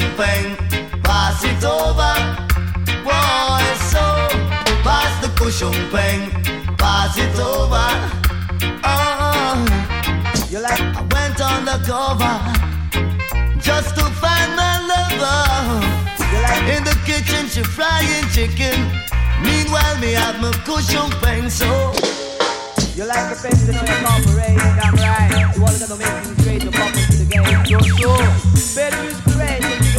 pass 1.02 1.42
it 1.42 1.64
over. 1.64 2.14
Boy, 3.02 3.64
so 3.90 4.04
pass 4.86 5.10
the 5.20 5.28
pain, 5.90 6.30
pass 6.78 7.18
it 7.18 7.36
over. 7.40 7.90
Uh-uh. 8.84 9.58
Oh, 9.58 10.46
you 10.50 10.60
like? 10.60 10.80
I 10.80 11.02
went 11.10 11.40
on 11.40 11.64
the 11.64 11.82
cover 11.82 12.38
just 13.58 13.96
to 13.96 14.04
find 14.22 14.54
my 14.54 14.78
lover. 14.86 15.82
In 16.70 16.84
the 16.84 16.96
kitchen, 17.04 17.48
she 17.48 17.64
frying 17.64 18.28
chicken. 18.30 18.88
Meanwhile, 19.42 19.98
me 19.98 20.12
have 20.12 20.40
my 20.40 20.52
cushion 20.64 21.10
pain, 21.22 21.50
so. 21.50 21.66
You 22.94 23.06
like 23.06 23.34
the 23.34 23.38
president 23.40 23.80
of 23.80 23.86
the 23.88 23.94
corporation, 24.06 24.76
damn 24.78 24.94
right. 24.94 25.56
You 25.56 25.64
all 25.64 25.74
gonna 25.74 25.96
make 25.96 26.22
things 26.22 26.44
great, 26.44 26.62
you 26.62 26.70
pop 26.70 26.94
into 26.94 27.16
the 27.18 27.26
game. 27.26 27.42
So, 27.66 27.80
so. 27.98 28.14
Better 28.76 29.02
music 29.02 29.24
great, 29.24 29.61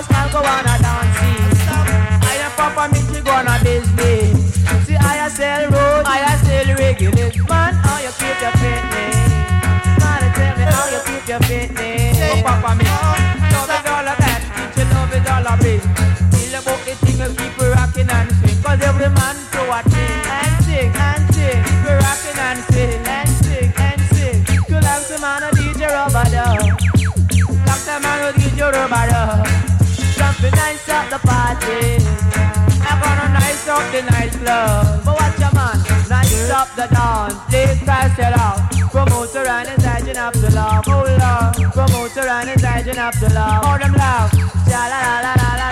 Papa 0.00 0.12
style 0.12 0.32
go 0.32 0.48
on 0.48 0.64
a 0.64 0.78
dancing. 0.80 1.60
And 2.24 2.40
your 2.40 2.50
papa 2.56 2.88
make 2.90 3.14
you 3.14 3.22
go 3.22 3.32
on 3.32 3.48
a 3.48 3.62
business. 3.62 4.54
See 4.86 4.96
I 4.96 5.28
sell 5.28 5.68
road, 5.68 6.04
I 6.06 6.36
sell 6.40 6.74
regulars. 6.76 7.36
Man, 7.48 7.74
how 7.74 8.00
you 8.00 8.12
keep 8.16 8.40
your 8.40 8.52
fitness? 8.56 9.16
Man, 10.00 10.22
tell 10.32 10.56
me 10.56 10.64
how 10.64 10.88
you 10.88 11.00
keep 11.04 11.28
your 11.28 11.40
fitness. 11.40 12.16
Oh, 12.16 12.40
papa 12.42 12.74
me, 12.76 12.84
love 13.52 13.68
is 13.68 13.84
all 13.92 14.08
that. 14.08 14.40
Teach 14.56 14.80
you 14.80 14.94
love 14.94 15.12
is 15.12 15.28
all 15.28 15.44
it. 15.68 15.82
Feel 16.32 16.54
about 16.60 16.80
the 16.86 16.94
thing 17.04 17.49
nice 30.56 30.88
up 30.88 31.06
the 31.10 31.18
party. 31.26 32.02
I'm 32.82 32.98
gonna 33.02 33.28
nice 33.32 33.68
up 33.68 33.84
the 33.92 34.02
nightclub. 34.02 35.04
But 35.04 35.14
watch 35.20 35.38
your 35.38 35.52
man, 35.52 35.78
nice 36.08 36.50
up 36.50 36.68
the 36.76 36.86
dance. 36.94 37.34
Please 37.48 37.80
pass 37.86 38.18
it 38.18 38.34
out. 38.38 38.58
Promoter 38.90 39.46
and 39.46 39.68
his 39.68 39.86
agent 39.86 40.18
up 40.18 40.34
the 40.34 40.50
love. 40.50 40.84
Oh, 40.88 41.06
love. 41.18 41.54
Promoter 41.72 42.26
and 42.28 42.48
his 42.50 42.64
agent 42.64 42.98
up 42.98 43.14
the 43.20 43.32
love. 43.32 43.62
Oh, 43.64 43.78
them 43.78 43.92
love. 43.92 44.30
Sha 44.68 44.82
la 44.90 44.98
la 45.00 45.20
la 45.22 45.34
la 45.34 45.56
la. 45.58 45.69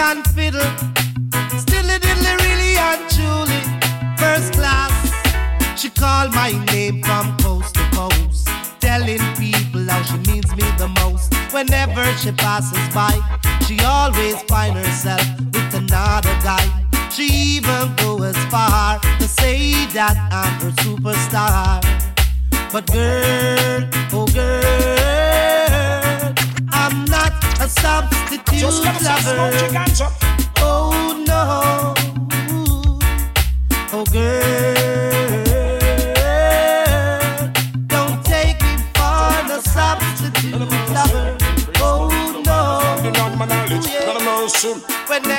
Second 0.00 0.24
fiddle. 0.28 0.70
Stiddly 1.60 1.98
diddly 2.04 2.32
really 2.44 2.72
and 2.88 3.02
truly. 3.14 3.62
First 4.16 4.48
class. 4.54 4.92
She 5.78 5.88
called 5.90 6.32
my 6.34 6.52
name 6.72 7.02
from 7.02 7.36
coast 7.36 7.74
to 7.74 7.82
coast. 7.92 8.48
Telling 8.80 9.20
people 9.36 9.84
how 9.90 10.02
she 10.02 10.16
means 10.30 10.50
me 10.56 10.64
the 10.78 10.88
most. 11.00 11.34
Whenever 11.52 12.02
she 12.16 12.32
passes 12.32 12.88
by, 12.94 13.12
she 13.66 13.78
always 13.84 14.40
find 14.44 14.74
herself 14.74 15.20
with 15.52 15.74
another 15.74 16.34
guy. 16.48 16.64
She 17.10 17.26
even 17.56 17.94
go 17.96 18.22
as 18.22 18.38
far 18.46 19.00
to 19.00 19.28
say 19.28 19.84
that 19.96 20.16
I'm 20.32 20.60
her 20.62 20.72
superstar. 20.80 21.82
But 22.72 22.86
girl, 22.90 23.86
oh 24.14 24.26
girl, 24.32 24.54
I'm 26.72 27.04
not 27.04 27.19
a 27.60 27.68
substitute 27.68 28.60
Just 28.60 28.84
lover. 28.84 29.36
Oh 30.62 31.22
no, 31.26 31.94
oh 33.92 34.04
girl, 34.10 34.72
don't 37.86 38.24
take 38.24 38.60
me 38.62 38.76
for 38.94 39.32
the 39.46 39.60
substitute 39.60 40.70
lover. 40.94 41.36
Oh 41.76 42.08
no, 42.44 43.10
Not 43.10 43.36
my 43.36 43.46
a. 43.46 44.82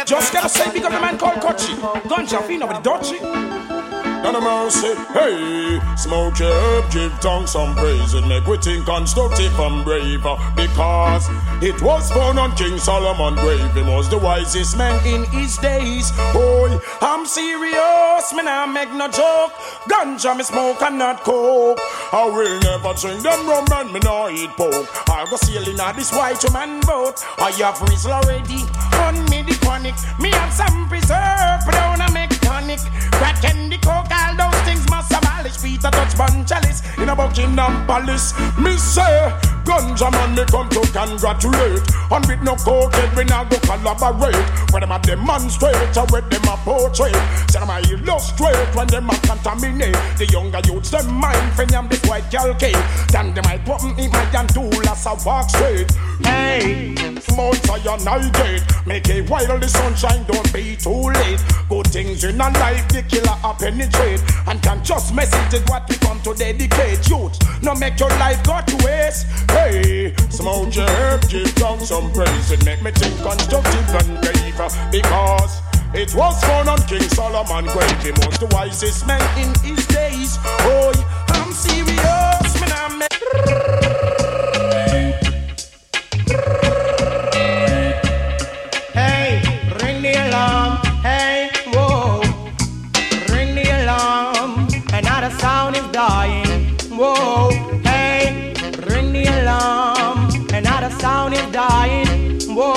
Just 0.06 0.34
gotta 0.34 0.50
say, 0.50 0.72
big 0.72 0.84
up 0.84 0.92
the 0.92 1.00
man 1.00 1.18
called 1.18 1.42
Kochi. 1.42 1.74
Ganja, 2.08 2.42
feel 2.46 2.60
nobody 2.60 2.84
dodgy. 2.84 3.81
None 4.24 4.36
of 4.36 4.44
mercy, 4.44 4.94
hey, 5.14 5.80
smoke 5.98 6.38
your 6.38 6.54
herb, 6.54 6.92
give 6.92 7.12
tongues 7.20 7.52
some 7.52 7.76
praise 7.76 8.14
and 8.14 8.30
make 8.30 8.46
we 8.46 8.56
think 8.58 8.86
constructive 8.86 9.60
and 9.60 9.84
brave. 9.84 10.24
Uh, 10.24 10.38
because 10.56 11.28
it 11.62 11.82
was 11.82 12.12
found 12.12 12.38
on 12.38 12.56
King 12.56 12.78
Solomon 12.78 13.34
grave, 13.36 13.74
he 13.74 13.82
was 13.82 14.10
the 14.10 14.20
wisest 14.20 14.78
man 14.78 15.04
in 15.08 15.24
his 15.32 15.58
days. 15.58 16.12
Boy, 16.34 16.78
I'm 17.02 17.26
serious, 17.26 18.32
me 18.34 18.44
nah 18.44 18.68
make 18.68 18.92
no 18.94 19.08
joke. 19.08 19.54
Ganja 19.90 20.38
me 20.38 20.44
smoke 20.44 20.82
and 20.84 21.00
not 21.00 21.22
coke. 21.22 21.80
I 22.14 22.26
will 22.26 22.60
never 22.60 22.94
drink 22.94 23.24
them 23.24 23.48
rum 23.50 23.66
and 23.74 23.92
me 23.92 24.00
nah 24.02 24.30
eat 24.30 24.52
pork. 24.52 24.88
I 25.10 25.26
go 25.32 25.36
sailing 25.38 25.80
on 25.80 25.96
this 25.96 26.12
white 26.14 26.44
man 26.54 26.80
boat. 26.82 27.24
I 27.40 27.50
have 27.58 27.76
Rizla 27.80 28.24
already 28.24 28.70
on 29.02 29.16
me 29.32 29.42
the 29.42 29.58
chronic. 29.66 29.96
Me 30.20 30.30
have 30.30 30.54
some 30.54 30.88
preserve, 30.88 31.66
but 31.66 31.76
I 31.76 32.12
make 32.14 32.31
tonic. 32.52 32.80
Crack 33.16 33.42
candy, 33.42 33.78
coke, 33.78 34.12
all 34.12 34.36
those 34.36 34.62
things 34.68 34.84
must 34.90 35.12
abolish. 35.12 35.58
Peter 35.62 35.90
Tosh 35.90 36.16
bun 36.16 36.46
chalice 36.46 36.82
in 36.98 37.10
a 37.10 37.16
Buckingham 37.16 37.88
Palace. 37.88 38.34
Me 38.60 38.76
say, 38.78 39.32
ganja 39.64 40.12
man, 40.12 40.36
me 40.36 40.44
come 40.52 40.68
to 40.70 40.82
congratulate. 40.92 41.84
And 42.12 42.26
with 42.28 42.42
no 42.42 42.56
coke, 42.56 42.92
we 43.16 43.24
not 43.24 43.50
go 43.50 43.58
collaborate. 43.60 44.36
When 44.72 44.82
them 44.82 44.92
a 44.92 45.00
demonstrate, 45.00 45.96
or 45.96 46.06
when 46.12 46.28
them 46.30 46.44
a 46.52 46.56
portray. 46.66 47.16
Say 47.48 47.60
them 47.60 47.72
a 47.72 47.80
illustrate 47.88 48.76
when 48.76 48.88
them 48.88 49.10
a 49.10 49.16
contaminate. 49.24 49.96
The 50.18 50.28
younger 50.32 50.62
youths, 50.68 50.92
them 50.92 51.08
mind 51.14 51.54
for 51.56 51.66
them 51.66 51.88
this 51.88 52.04
white 52.04 52.30
calcate. 52.32 52.76
Then 53.12 53.34
them 53.34 53.44
might 53.46 53.64
put 53.66 53.82
in 53.84 54.12
my 54.12 54.26
hand 54.36 54.50
tool 54.54 54.90
as 54.90 55.06
I 55.08 55.14
walk 55.26 55.50
straight. 55.50 55.92
Hey, 56.26 56.94
Mount 57.36 57.56
Zion 57.66 58.08
I 58.08 58.30
gate. 58.30 58.64
Make 58.86 59.10
it 59.10 59.30
while 59.30 59.58
the 59.58 59.68
sunshine, 59.68 60.26
don't 60.28 60.52
be 60.54 60.76
too 60.76 61.12
late. 61.12 61.40
Good 61.70 61.88
things 61.88 62.24
in 62.24 62.41
a 62.42 62.50
life, 62.60 62.88
the 62.90 63.04
killer 63.04 63.38
a 63.44 63.54
penetrate. 63.54 64.22
And 64.48 64.62
can 64.62 64.84
just 64.84 65.14
message 65.14 65.54
it 65.54 65.70
what 65.70 65.88
we 65.90 65.96
come 65.98 66.20
to 66.22 66.34
dedicate. 66.34 67.08
Youth, 67.08 67.38
no 67.62 67.76
make 67.76 68.00
your 68.00 68.10
life 68.18 68.44
go 68.44 68.60
to 68.66 68.76
waste. 68.86 69.28
Hey, 69.52 70.14
smoke 70.30 70.76
your 70.76 71.20
give 71.30 71.54
down 71.56 71.80
some 71.80 72.12
praise. 72.12 72.52
It 72.52 72.66
make 72.66 72.82
me 72.82 72.92
think 72.92 73.16
constructive 73.22 73.90
and 74.02 74.22
brave. 74.22 74.58
Because 74.92 75.62
it 75.94 76.14
was 76.16 76.42
found 76.44 76.70
on 76.70 76.82
King 76.84 77.08
Solomon 77.14 77.66
grave. 77.66 78.02
He 78.02 78.12
was 78.12 78.38
the 78.40 78.50
wisest 78.52 79.06
man 79.08 79.22
in 79.38 79.54
his 79.62 79.86
days. 79.88 80.38
Oh, 80.42 80.92
I'm 81.30 81.52
serious, 81.54 82.62
man. 82.62 82.72
I'm 82.72 83.81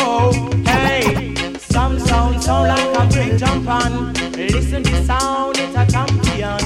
Whoa, 0.04 0.32
hey, 0.66 1.34
some 1.56 1.98
sound 1.98 2.42
sound 2.42 2.68
like 2.68 2.94
a 2.94 3.14
big 3.14 3.38
jump 3.38 3.66
on. 3.66 4.12
Listen 4.32 4.82
the 4.82 5.02
sound, 5.06 5.56
it's 5.58 5.74
a 5.74 5.86
champion. 5.90 6.60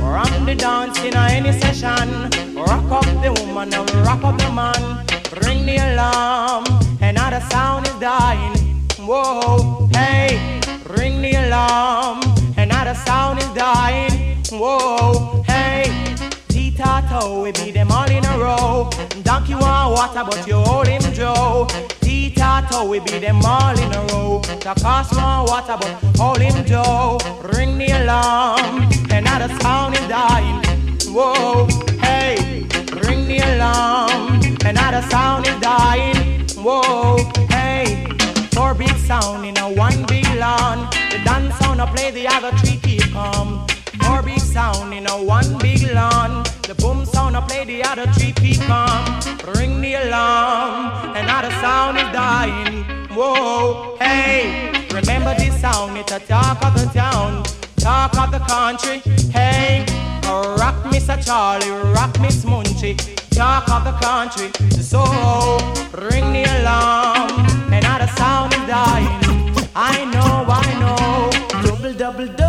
From 0.00 0.44
the 0.44 0.54
dance 0.56 0.98
in 1.04 1.14
any 1.14 1.52
session, 1.52 2.08
rock 2.56 2.90
up 2.90 3.04
the 3.22 3.30
woman 3.38 3.72
and 3.72 3.90
rock 4.04 4.24
up 4.24 4.36
the 4.38 4.50
man. 4.50 5.06
Ring 5.42 5.64
the 5.64 5.76
alarm, 5.76 6.64
another 7.00 7.40
sound 7.50 7.86
is 7.86 7.94
dying. 8.00 8.56
Whoa, 8.98 9.88
hey, 9.92 10.60
ring 10.98 11.22
the 11.22 11.34
alarm, 11.46 12.20
another 12.56 12.94
sound 12.94 13.38
is 13.38 13.50
dying. 13.50 14.42
Whoa, 14.50 15.44
hey, 15.46 15.84
Tita 16.48 17.30
we 17.44 17.52
beat 17.52 17.74
them 17.74 17.92
all 17.92 18.10
in 18.10 18.24
a 18.24 18.38
row. 18.38 18.90
Donkey 19.22 19.54
want 19.54 19.92
water, 19.92 20.24
but 20.28 20.44
you 20.48 20.56
hold 20.56 20.88
him 20.88 21.02
Joe. 21.14 21.68
We 22.88 23.00
beat 23.00 23.20
them 23.20 23.44
all 23.44 23.76
in 23.78 23.92
a 23.92 24.00
row. 24.12 24.40
The 24.40 24.56
cost 24.80 25.12
want 25.16 25.48
water, 25.48 25.76
but 25.80 26.16
hold 26.16 26.38
him 26.40 26.64
Joe. 26.64 27.18
Ring 27.52 27.76
the 27.76 27.88
alarm, 27.90 28.88
another 29.10 29.52
sound 29.60 29.96
is 29.96 30.06
dying. 30.06 30.62
Whoa, 31.12 31.66
hey, 32.00 32.64
ring 33.02 33.26
the 33.26 33.38
alarm, 33.38 34.40
another 34.64 35.02
sound 35.08 35.46
is 35.46 35.60
dying. 35.60 36.46
Whoa, 36.56 37.18
hey, 37.50 38.06
four 38.52 38.72
big 38.72 38.96
sound 38.96 39.44
in 39.44 39.58
a 39.58 39.68
one 39.72 40.06
big 40.06 40.26
lawn. 40.36 40.88
The 41.10 41.20
dance 41.24 41.54
sound 41.56 41.82
I 41.82 41.86
play, 41.92 42.12
the 42.12 42.28
other 42.28 42.56
three 42.58 42.78
keep 42.78 43.12
calm. 43.12 43.66
Sound 44.56 44.94
in 44.94 45.06
a 45.06 45.22
one 45.22 45.58
big 45.58 45.82
lawn. 45.92 46.42
The 46.62 46.74
boom 46.78 47.04
sound 47.04 47.36
I 47.36 47.42
play, 47.42 47.66
the 47.66 47.84
other 47.84 48.06
three 48.14 48.56
calm. 48.56 49.04
Ring 49.54 49.82
the 49.82 49.96
alarm, 49.96 51.14
another 51.14 51.50
sound 51.60 51.98
is 51.98 52.08
dying. 52.10 52.84
Whoa, 53.10 53.98
hey, 54.00 54.72
remember 54.94 55.34
this 55.34 55.60
sound? 55.60 55.98
It's 55.98 56.10
a 56.10 56.20
talk 56.20 56.64
of 56.64 56.72
the 56.72 56.86
town, 56.94 57.44
talk 57.76 58.16
of 58.16 58.30
the 58.30 58.38
country. 58.38 59.00
Hey, 59.30 59.84
rock 60.24 60.76
Mr. 60.84 61.22
Charlie, 61.22 61.68
rock 61.92 62.18
Miss 62.18 62.42
Munchie, 62.46 62.96
talk 63.36 63.68
of 63.68 63.84
the 63.84 63.92
country. 64.00 64.48
So 64.80 65.02
ring 66.00 66.32
the 66.32 66.44
alarm, 66.60 67.28
another 67.70 68.06
sound 68.16 68.54
is 68.54 68.66
dying. 68.66 69.52
I 69.76 70.06
know, 70.06 70.46
I 70.48 70.66
know, 70.80 71.30
double, 71.62 71.92
double, 71.92 72.26
double, 72.28 72.45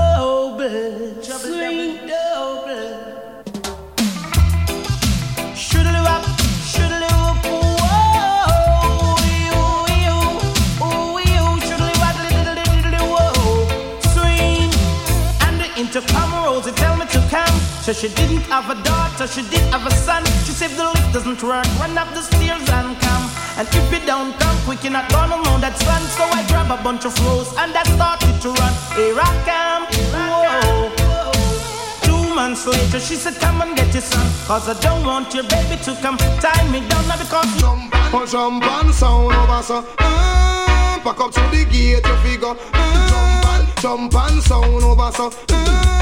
So 17.87 17.93
she 17.93 18.09
didn't 18.09 18.43
have 18.51 18.69
a 18.69 18.75
daughter, 18.83 19.25
she 19.27 19.43
did 19.43 19.63
have 19.71 19.87
a 19.87 19.91
son. 19.91 20.21
She 20.43 20.51
said 20.51 20.71
the 20.71 20.83
lift 20.91 21.13
doesn't 21.13 21.41
work, 21.41 21.65
run 21.79 21.97
up 21.97 22.13
the 22.13 22.21
stairs 22.21 22.67
and 22.67 22.99
come. 22.99 23.31
And 23.55 23.65
if 23.65 23.87
you 23.89 24.05
don't 24.05 24.37
come 24.41 24.57
quick, 24.67 24.83
you're 24.83 24.91
not 24.91 25.07
gonna 25.09 25.37
know 25.37 25.57
that 25.63 25.77
son. 25.79 26.01
So 26.11 26.25
I 26.25 26.43
grab 26.49 26.67
a 26.69 26.83
bunch 26.83 27.05
of 27.05 27.17
rose 27.23 27.47
and 27.55 27.71
I 27.71 27.83
started 27.95 28.41
to 28.41 28.49
run. 28.59 28.73
Here 28.91 29.15
I 29.15 29.31
come, 29.47 29.83
whoa. 30.11 30.91
Two 32.03 32.35
months 32.35 32.67
later, 32.67 32.99
she 32.99 33.15
said, 33.15 33.35
Come 33.39 33.61
and 33.61 33.73
get 33.73 33.93
your 33.93 34.01
son. 34.03 34.27
Cause 34.47 34.67
I 34.67 34.77
don't 34.81 35.05
want 35.05 35.33
your 35.33 35.47
baby 35.47 35.81
to 35.83 35.95
come 36.03 36.17
tie 36.43 36.67
me 36.69 36.85
down 36.89 37.07
now 37.07 37.15
because 37.15 37.47
you 37.55 37.71
Oh, 38.11 38.25
jump 38.27 38.65
and 38.67 38.93
sound 38.93 39.31
over 39.33 39.63
so 39.63 39.87
uh, 39.99 40.99
Back 41.05 41.21
up 41.21 41.31
to 41.31 41.39
the 41.55 41.63
gate 41.71 42.03
you 42.05 42.17
figure 42.19 42.51
uh, 42.51 43.07
Jump 43.07 43.47
and, 43.47 43.79
jump 43.79 44.13
and 44.13 44.43
sound 44.43 44.83
over 44.83 45.09
so 45.13 45.96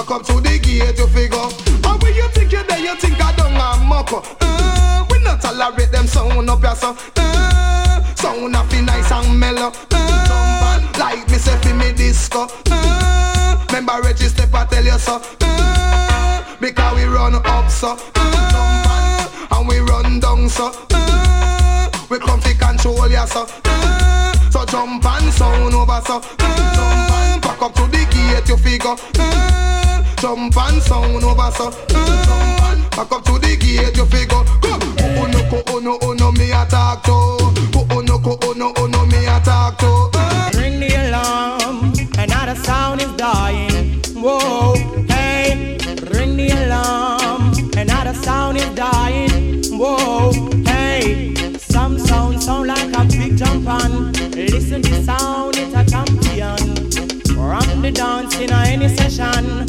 Back 0.00 0.10
up 0.12 0.22
to 0.26 0.40
the 0.40 0.58
gate 0.58 0.96
you 0.98 1.06
figure. 1.08 1.36
And 1.84 2.02
when 2.02 2.14
you 2.14 2.26
think 2.30 2.52
you're 2.52 2.62
there 2.64 2.78
you 2.78 2.96
think 2.96 3.20
I 3.22 3.36
don't 3.36 3.52
have 3.52 3.84
muck 3.86 4.10
uh, 4.12 5.04
We 5.10 5.18
not 5.22 5.42
tolerate 5.42 5.92
them 5.92 6.06
sound 6.06 6.48
up 6.48 6.60
here 6.60 6.74
so. 6.74 6.96
Uh, 7.16 8.14
Sound 8.14 8.56
up 8.56 8.70
be 8.70 8.80
nice 8.80 9.12
and 9.12 9.38
mellow. 9.38 9.72
Uh, 9.92 10.90
like 10.98 11.28
me 11.28 11.36
say 11.36 11.54
fi 11.60 11.74
me 11.74 11.92
disco. 11.92 12.48
Uh, 12.70 13.62
Remember 13.68 14.00
Reggie 14.02 14.28
step 14.28 14.54
I 14.54 14.64
tell 14.64 14.84
you 14.84 14.98
so. 14.98 15.20
Uh, 15.42 16.44
Because 16.60 16.94
we 16.96 17.04
run 17.04 17.34
up 17.34 17.70
so. 17.70 17.98
Uh, 18.14 19.28
and 19.52 19.68
we 19.68 19.80
run 19.80 20.18
down 20.18 20.48
so. 20.48 20.72
Uh, 20.94 21.90
We 22.08 22.18
come 22.20 22.40
fi 22.40 22.54
control 22.54 23.06
ya 23.10 23.26
so. 23.26 23.46
Uh, 23.66 24.32
So 24.50 24.64
jump 24.64 25.04
and 25.04 25.30
sound 25.32 25.74
over 25.74 26.00
so. 26.06 26.16
Uh, 26.16 26.46
Jump 26.74 27.12
and 27.12 27.42
back 27.42 27.60
up 27.60 27.74
to 27.74 27.82
the 27.82 28.06
gate 28.10 28.48
you 28.48 28.56
figure. 28.56 28.96
Uh, 29.18 29.79
Jump 30.20 30.54
and 30.54 30.82
sound 30.82 31.24
over 31.24 31.50
so 31.52 31.72
and 31.88 32.90
back 32.90 33.10
up 33.10 33.24
to 33.24 33.38
the 33.38 33.56
gate 33.58 33.96
you 33.96 34.04
figure. 34.04 34.44
Come. 34.60 34.82
Oh 35.00 35.26
no 35.32 35.40
ko 35.48 35.62
oh 35.68 35.78
no 35.78 35.98
oh 36.02 36.12
no 36.12 36.30
me 36.32 36.52
attack 36.52 37.02
to. 37.04 37.12
Oh 37.12 38.02
no 38.06 38.18
ko 38.18 38.38
oh 38.42 38.52
no 38.52 38.70
oh 38.76 38.86
no 38.86 39.06
me 39.06 39.24
attack 39.26 39.78
to. 39.78 40.10
Uh, 40.14 40.50
Ring 40.56 40.78
the 40.78 40.94
alarm, 41.08 41.94
another 42.18 42.54
sound 42.54 43.00
is 43.00 43.10
dying. 43.16 44.02
Whoa, 44.14 44.74
hey, 45.08 45.78
ring 46.12 46.36
the 46.36 46.50
alarm, 46.66 47.54
another 47.78 48.12
sound 48.12 48.58
is 48.58 48.68
dying. 48.74 49.62
Whoa, 49.72 50.32
hey, 50.66 51.34
some 51.56 51.98
sound 51.98 52.42
sound 52.42 52.66
like 52.66 52.92
a 52.94 53.04
big 53.06 53.38
jump 53.38 53.66
on. 53.66 54.12
Listen 54.32 54.82
the 54.82 55.02
sound, 55.02 55.56
it's 55.56 55.74
a 55.74 55.82
champion. 55.90 56.58
From 57.34 57.80
the 57.80 57.90
dance 57.90 58.38
in 58.38 58.52
any 58.52 58.88
session, 58.94 59.64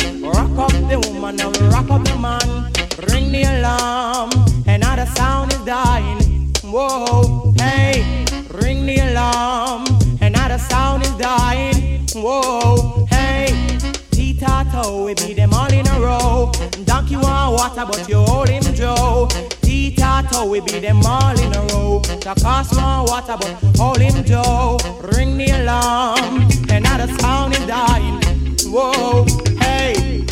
the 0.91 0.99
woman 1.07 1.39
and 1.39 1.57
rock 1.71 1.89
up 1.89 2.03
the 2.03 2.17
man. 2.17 2.71
Ring 3.07 3.31
the 3.31 3.43
alarm, 3.43 4.29
another 4.67 5.05
sound 5.05 5.53
is 5.53 5.59
dying. 5.59 6.51
Whoa, 6.63 7.53
hey, 7.57 8.25
ring 8.61 8.85
the 8.85 8.97
alarm, 8.99 9.85
another 10.19 10.57
sound 10.57 11.03
is 11.03 11.13
dying. 11.15 12.05
Whoa, 12.13 13.05
hey, 13.09 13.47
Tita 14.11 15.03
we 15.05 15.13
beat 15.13 15.35
them 15.35 15.53
all 15.53 15.71
in 15.71 15.87
a 15.87 15.99
row. 15.99 16.51
Donkey 16.83 17.15
want 17.15 17.53
water, 17.53 17.85
but 17.85 18.09
you 18.09 18.17
hold 18.17 18.49
him 18.49 18.63
Joe. 18.75 19.29
Tita 19.61 20.45
we 20.45 20.59
beat 20.59 20.81
them 20.81 21.01
all 21.05 21.39
in 21.39 21.55
a 21.55 21.61
row. 21.71 21.99
The 21.99 22.37
cost 22.41 22.75
want 22.75 23.09
water, 23.09 23.37
but 23.39 23.77
hold 23.77 23.99
him 23.99 24.25
Joe. 24.25 24.77
Ring 25.15 25.37
the 25.37 25.51
alarm, 25.61 26.49
another 26.69 27.07
sound 27.19 27.53
is 27.53 27.65
dying. 27.65 28.19
Whoa, 28.65 29.25
hey, 29.59 30.25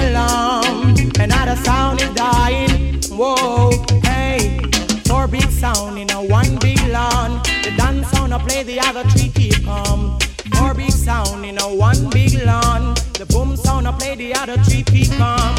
alarm, 0.00 0.96
another 1.20 1.56
sound 1.56 2.00
is 2.00 2.10
dying. 2.14 3.00
Whoa, 3.10 3.70
hey, 4.02 4.60
four 5.06 5.26
big 5.26 5.50
sound 5.50 5.98
in 5.98 6.10
a 6.10 6.22
one 6.22 6.58
big 6.58 6.80
lawn. 6.88 7.42
The 7.62 7.74
dance 7.76 8.08
sound 8.10 8.32
I 8.34 8.38
play, 8.38 8.62
the 8.62 8.80
other 8.80 9.04
three 9.10 9.30
keep 9.30 9.64
calm. 9.64 10.18
Four 10.54 10.74
big 10.74 10.92
sound 10.92 11.44
in 11.44 11.58
a 11.60 11.68
one 11.74 12.10
big 12.10 12.34
lawn. 12.44 12.94
The 13.14 13.26
boom 13.30 13.56
sound 13.56 13.88
I 13.88 13.92
play, 13.92 14.14
the 14.14 14.34
other 14.34 14.56
three 14.58 14.82
keep 14.82 15.10
calm. 15.18 15.54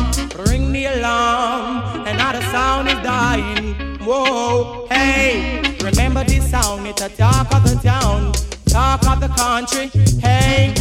Ring 0.47 0.71
the 0.71 0.85
alarm, 0.85 2.07
another 2.07 2.41
sound 2.43 2.87
is 2.87 2.99
dying. 3.03 3.75
Whoa, 3.99 4.87
hey, 4.89 5.61
remember 5.83 6.23
this 6.23 6.49
sound? 6.49 6.87
It's 6.87 7.01
a 7.01 7.09
talk 7.09 7.53
of 7.53 7.63
the 7.63 7.75
town, 7.83 8.33
talk 8.65 9.05
of 9.05 9.19
the 9.19 9.27
country. 9.29 9.87
Hey, 10.21 10.73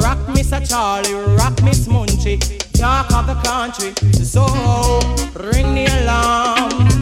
rock 0.00 0.23
Mr. 0.54 0.68
Charlie, 0.68 1.14
rock 1.36 1.60
Miss 1.64 1.88
Munchie, 1.88 2.38
talk 2.74 3.10
of 3.12 3.26
the 3.26 3.34
country. 3.42 3.92
So 4.22 4.44
ring 5.34 5.74
the 5.74 5.86
alarm, 6.02 6.93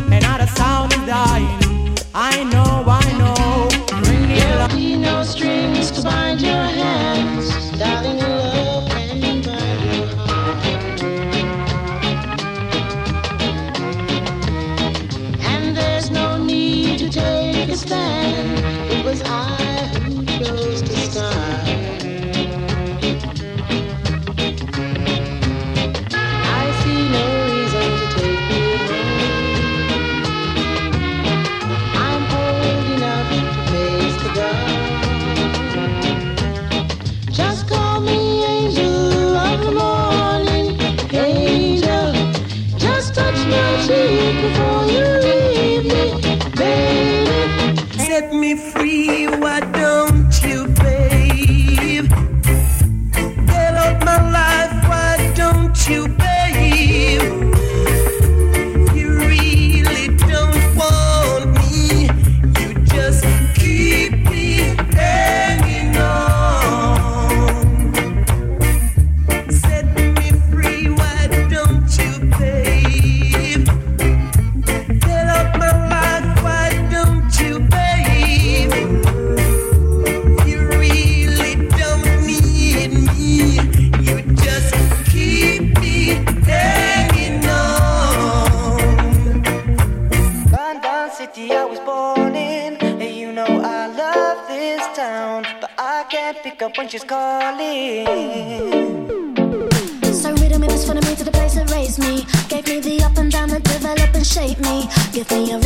you 105.23 105.29
for 105.29 105.53
your 105.53 105.62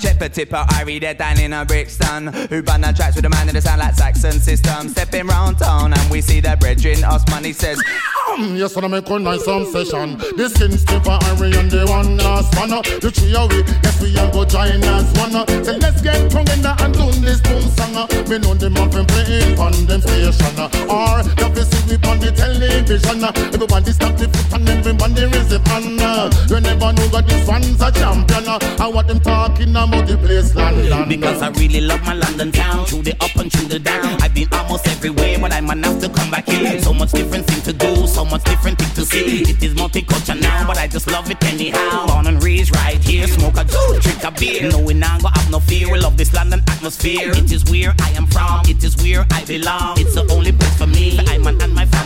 for 0.00 0.28
tipper, 0.28 0.64
I 0.68 0.82
read 0.84 1.04
it 1.04 1.18
down 1.18 1.40
in 1.40 1.52
a 1.52 1.64
Brixton. 1.64 2.26
Who 2.48 2.60
run 2.62 2.80
the 2.82 2.92
tracks 2.94 3.16
with 3.16 3.24
a 3.24 3.28
man 3.30 3.48
in 3.48 3.54
the 3.54 3.60
sound 3.62 3.80
like 3.80 3.94
Saxon 3.94 4.32
system. 4.40 4.88
Stepping 4.88 5.26
round 5.26 5.58
town 5.58 5.92
and 5.92 6.10
we 6.10 6.20
see 6.20 6.40
the 6.40 6.56
brethren. 6.60 7.02
Osman, 7.04 7.44
he 7.44 7.52
says, 7.52 7.80
Um, 8.28 8.56
yes, 8.56 8.76
and 8.76 8.84
I 8.84 8.88
make 8.88 9.08
a 9.08 9.18
nice 9.18 9.44
some 9.44 9.64
session. 9.66 10.18
The 10.36 10.48
skin 10.52 10.76
stepper, 10.76 11.18
Harry 11.24 11.52
and 11.56 11.70
the 11.70 11.86
one 11.86 12.16
last 12.18 12.54
one. 12.58 12.72
uh, 12.72 12.82
The 12.82 13.10
three 13.10 13.34
away, 13.34 13.62
yes, 13.82 14.00
we 14.02 14.16
all 14.18 14.30
go 14.32 14.44
join 14.44 14.82
as 14.84 15.06
one. 15.18 15.34
uh. 15.36 15.46
Say, 15.64 15.78
let's 15.78 16.02
get 16.02 16.30
together 16.30 16.74
and 16.78 16.94
tune 16.94 17.20
this 17.22 17.40
boom 17.40 17.62
song. 17.76 17.96
uh. 17.96 18.06
Me 18.28 18.38
know 18.38 18.54
them 18.54 18.74
have 18.76 18.92
been 18.92 19.06
playing 19.06 19.58
on 19.58 19.72
them 19.86 20.00
station. 20.00 20.56
Or, 20.90 21.22
the 21.24 21.46
face 21.54 21.72
we 21.88 21.96
on 22.08 22.18
the 22.20 22.30
television. 22.32 23.24
Everybody 23.52 23.92
stop 23.92 24.16
the 24.16 24.28
foot 24.28 24.60
and 24.60 24.68
everybody 24.68 25.24
raise 25.26 25.52
on. 25.52 26.00
uh. 26.00 26.30
You 26.48 26.60
never 26.60 26.92
know 26.92 27.06
that 27.10 27.26
this 27.26 27.46
one's 27.46 27.80
a 27.82 27.90
champion. 27.92 28.46
And 28.48 28.94
what 28.94 29.06
them 29.06 29.20
talking 29.20 29.70
about 29.70 30.06
the 30.06 30.16
place, 30.16 30.54
London. 30.54 31.08
Because 31.08 31.42
I 31.42 31.48
really 31.50 31.80
love 31.80 32.02
my 32.02 32.14
London 32.14 32.52
town, 32.52 32.86
through 32.86 33.02
the 33.02 33.14
up 33.20 33.34
and 33.36 33.50
through 33.50 33.68
the 33.68 33.78
down. 33.78 34.22
I've 34.22 34.34
been 34.34 34.48
almost 34.52 34.86
everywhere, 34.88 35.38
but 35.40 35.52
I'm 35.52 35.70
enough 35.70 36.00
to 36.02 36.08
come 36.08 36.30
back 36.30 36.46
here. 36.48 36.80
So 36.80 36.92
much 36.92 37.12
different 37.12 37.46
thing 37.46 37.62
to 37.62 37.72
do, 37.72 38.06
so 38.06 38.24
much 38.24 38.44
different 38.44 38.78
thing 38.78 38.94
to 38.94 39.04
see. 39.04 39.42
It 39.42 39.62
is 39.62 39.74
multicultural 39.74 40.40
now, 40.40 40.66
but 40.66 40.78
I 40.78 40.86
just 40.86 41.10
love 41.10 41.30
it 41.30 41.42
anyhow. 41.44 42.06
Born 42.06 42.26
and 42.26 42.42
raised 42.42 42.74
right 42.76 43.02
here, 43.02 43.26
smoke 43.26 43.56
a 43.56 43.64
joint, 43.64 44.02
drink 44.02 44.24
a 44.24 44.30
beer. 44.30 44.70
No, 44.70 44.80
we 44.80 44.94
not 44.94 45.22
go 45.22 45.28
have 45.28 45.50
no 45.50 45.60
fear. 45.60 45.90
We 45.90 45.98
love 45.98 46.16
this 46.16 46.32
London 46.32 46.62
atmosphere. 46.68 47.30
It 47.34 47.50
is 47.52 47.64
where 47.66 47.94
I 48.00 48.10
am 48.12 48.26
from, 48.26 48.62
it 48.66 48.82
is 48.82 48.96
where 49.02 49.26
I 49.32 49.44
belong. 49.44 49.98
It's 49.98 50.14
the 50.14 50.26
only 50.32 50.52
place 50.52 50.76
for 50.78 50.86
me, 50.86 51.18
I'm 51.18 51.46
and 51.46 51.74
my 51.74 51.84
family. 51.86 51.96
I 51.96 52.05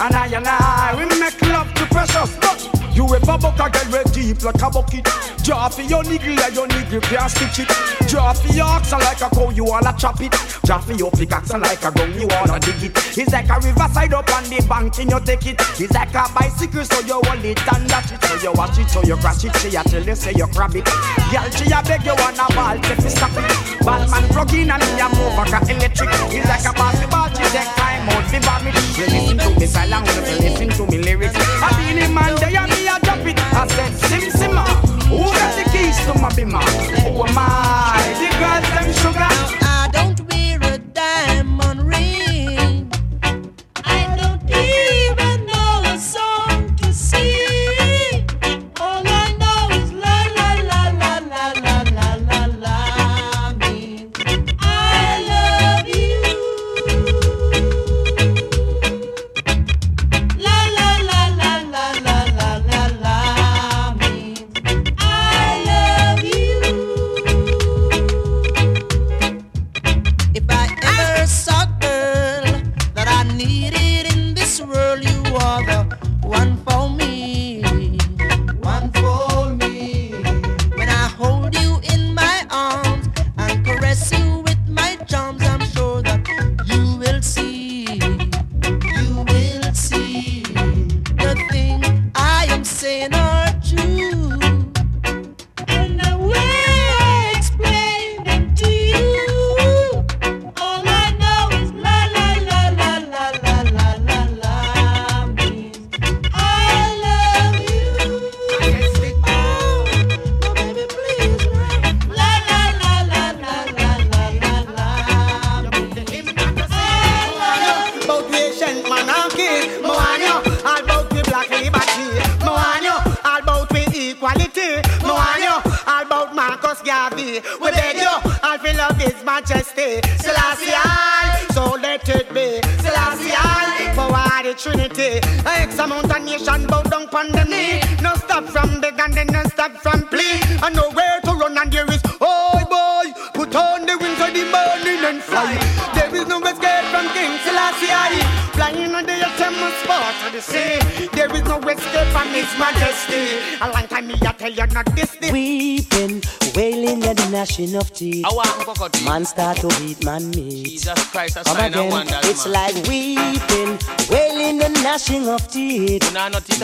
And 0.00 0.14
I 0.14 0.26
and 0.26 0.46
I, 0.46 0.94
we 0.94 1.04
make 1.18 1.42
love 1.42 1.74
to 1.74 1.84
precious. 1.86 2.36
But 2.38 2.70
you 2.94 3.02
ever 3.02 3.38
buck 3.38 3.58
a 3.58 3.66
girl 3.66 3.90
with 3.90 4.14
deep 4.14 4.42
like 4.44 4.62
a 4.62 4.70
bucket? 4.70 5.02
Draw 5.42 5.70
your 5.90 6.04
niggle 6.04 6.36
like 6.38 6.54
your 6.54 6.68
niggle 6.68 7.00
can't 7.02 7.30
stitch 7.30 7.66
it. 7.66 7.70
Draw 8.06 8.32
for 8.34 8.52
your 8.54 8.66
oxen 8.66 9.00
like 9.00 9.20
a 9.20 9.28
cow, 9.28 9.50
you 9.50 9.64
wanna 9.64 9.92
chop 9.98 10.20
it. 10.20 10.30
Draw 10.62 10.78
for 10.78 10.92
your 10.92 11.10
pickaxe 11.10 11.50
like 11.50 11.82
a 11.82 11.90
gun, 11.90 12.14
you 12.14 12.28
wanna 12.30 12.60
dig 12.60 12.78
it. 12.78 13.18
It's 13.18 13.32
like 13.32 13.50
a 13.50 13.58
riverside 13.58 14.14
up 14.14 14.30
on 14.30 14.44
the 14.44 14.64
bank 14.68 14.98
and 14.98 15.10
you 15.10 15.20
take 15.26 15.46
it. 15.46 15.58
It's 15.82 15.90
like 15.90 16.14
a 16.14 16.30
bicycle, 16.30 16.84
so 16.84 17.00
you 17.02 17.18
hold 17.18 17.44
it 17.44 17.58
and 17.74 17.88
dash 17.88 18.12
it. 18.12 18.22
So 18.22 18.34
you 18.38 18.52
watch 18.54 18.78
it, 18.78 18.88
so 18.90 19.02
you 19.02 19.16
crash 19.16 19.44
it. 19.44 19.56
She 19.58 19.74
a 19.74 19.82
tell 19.82 20.04
you, 20.06 20.14
say 20.14 20.32
you 20.36 20.46
grab 20.54 20.76
it. 20.76 20.86
Girl, 20.86 21.50
she 21.50 21.66
a 21.74 21.82
beg 21.82 22.06
you 22.06 22.14
wanna 22.14 22.46
ball, 22.54 22.78
take 22.86 23.02
it, 23.02 23.10
stop 23.10 23.34
it. 23.34 23.50
Ballman 23.82 24.30
plug 24.30 24.54
in 24.54 24.70
and 24.70 24.78
me 24.78 25.02
a 25.02 25.08
move 25.10 25.34
like 25.34 25.58
a 25.58 25.60
electric. 25.74 26.10
It's 26.30 26.46
like 26.46 26.66
a 26.66 26.72
basketball, 26.78 27.28
she 27.34 27.46
take 27.50 27.87
out, 28.08 28.24
the 28.30 28.38
vomit. 28.40 28.74
You 28.98 29.06
listen 29.06 29.38
to 29.38 29.60
me 29.60 29.66
song, 29.66 30.06
you 30.26 30.38
listen 30.40 30.68
to 30.68 30.86
me 30.90 30.98
lyrics. 30.98 31.34
I 31.36 31.68
be 31.76 32.00
the 32.00 32.08
man, 32.08 32.34
they 32.36 32.56
and 32.56 32.70
me 32.70 32.88
a 32.88 32.98
drop 33.00 33.26
it. 33.26 33.38
I 33.54 33.66
said, 33.68 33.92
Sim 34.08 34.30
Simma, 34.30 34.64
ah, 34.66 34.80
who 35.08 35.18
got 35.18 35.50
the 35.56 35.64
keys 35.70 35.98
to 36.06 36.14
my 36.20 36.30
bimmer? 36.30 36.62
Oh, 36.62 37.12
who 37.12 37.26
am 37.26 37.38
I? 37.38 37.98
The 38.18 38.28
girls 38.38 38.68
them 38.74 38.92
sugar. 38.92 39.67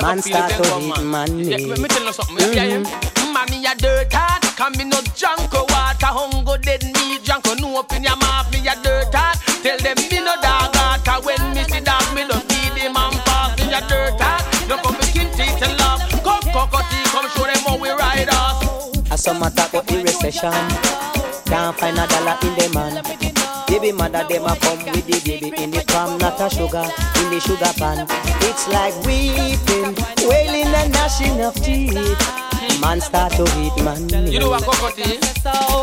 Man 0.05 0.21
start 0.21 0.53
to 0.53 0.63
beat 0.63 1.03
man 1.03 1.39
Yeah, 1.39 1.57
meat. 1.57 1.79
me, 1.81 1.89
tell 1.89 2.05
you 2.05 2.13
something. 2.13 2.37
Mm-hmm. 2.37 2.55
Yeah, 2.55 2.65
yeah. 2.65 3.73
A 3.73 3.75
dirt 3.77 4.13
hard, 4.13 4.43
come 4.57 4.77
me 4.77 4.85
no 4.85 5.01
junk 5.17 5.53
or 5.55 5.65
water, 5.73 6.13
hunger 6.13 6.59
dead 6.59 6.85
me 6.85 7.19
junk 7.25 7.47
or 7.49 7.57
no 7.57 7.81
up 7.81 7.91
in 7.97 8.05
your 8.05 8.17
mouth. 8.17 8.53
Me 8.53 8.61
a 8.69 8.77
dirt 8.85 9.09
hard, 9.15 9.39
tell 9.65 9.79
them 9.81 9.97
me 9.97 10.21
no 10.21 10.35
dog. 10.45 10.75
'cause 11.05 11.25
when 11.25 11.41
me 11.55 11.65
see 11.65 11.81
dog, 11.81 12.05
me 12.15 12.23
don't 12.29 12.45
feed 12.53 12.77
him 12.77 12.97
and 12.97 13.17
pass. 13.25 13.57
Me 13.59 13.73
a 13.73 13.81
dirt 13.89 14.21
hard, 14.21 14.45
don't 14.69 14.83
come 14.85 14.97
begin 15.01 15.29
teeth 15.33 15.63
and 15.65 15.79
laugh. 15.81 16.01
Come 16.23 16.43
Cocoa 16.53 16.85
Tea, 16.91 17.05
come 17.09 17.29
show 17.35 17.45
them 17.49 17.63
how 17.65 17.77
we 17.81 17.89
ride 17.91 18.29
us. 18.29 18.57
As 19.11 19.23
some 19.25 19.43
attack 19.43 19.73
about 19.73 19.87
the 19.87 20.03
recession. 20.03 20.53
Can't 21.47 21.77
find 21.79 21.99
a 21.99 22.07
dollar 22.07 22.37
in 22.43 22.53
the 22.55 22.69
man. 22.75 23.34
Baby 23.75 23.91
mother 23.91 24.25
them 24.29 24.45
a 24.45 24.55
come 24.55 24.79
with 24.85 25.05
the 25.05 25.21
baby 25.27 25.53
in 25.61 25.73
the 25.73 25.83
palm, 25.89 26.17
not 26.19 26.41
a 26.41 26.49
sugar 26.49 26.87
in 27.19 27.27
the 27.29 27.41
sugar 27.41 27.73
pan. 27.75 28.07
It's 28.47 28.69
like 28.69 28.95
weeping, 29.03 29.99
wailing 30.31 30.73
and 30.73 30.93
gnashing 30.93 31.41
of 31.41 31.57
teeth. 31.57 31.91
Man 32.81 33.01
start 33.01 33.33
to 33.33 33.43
eat 33.59 33.75
man. 33.83 34.09
You 34.31 34.39
know 34.39 34.51
what 34.51 34.63
Cocoa 34.63 34.95
Tea? 34.95 35.19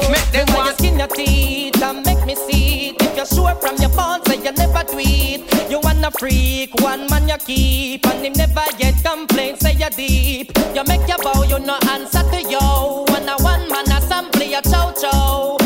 Make 0.10 0.32
them 0.32 0.48
want 0.56 0.78
skin 0.78 1.00
your 1.00 1.10
teeth 1.10 1.84
and 1.84 2.06
make 2.06 2.26
me 2.26 2.36
see 2.36 2.92
it. 2.92 3.02
If 3.02 3.18
you're 3.18 3.26
sure 3.26 3.56
from 3.56 3.76
your 3.76 3.89
bones 3.89 4.24
that 4.24 4.39
you 4.39 4.54
never 4.54 4.84
do 4.89 4.98
it, 4.98 5.70
you 5.70 5.82
wanna 5.84 6.12
freak, 6.12 6.74
one 6.80 7.08
man 7.10 7.28
you 7.28 7.38
keep, 7.39 8.08
and 8.08 8.26
him 8.26 8.34
never 8.38 8.64
yet 8.80 9.04
complain, 9.04 9.58
say 9.58 9.74
you 9.74 9.89
deep. 9.89 10.58
You 10.74 10.86
make 10.86 11.06
your 11.10 11.18
bow, 11.18 11.44
you 11.44 11.60
no 11.60 11.78
answer 11.89 12.24
to 12.24 12.42
yo. 12.42 13.04
And 13.10 13.30
a 13.30 13.36
one 13.44 13.68
man 13.68 13.92
assembly, 13.92 14.54
a 14.54 14.62
chow 14.62 14.94
chow. 14.94 15.61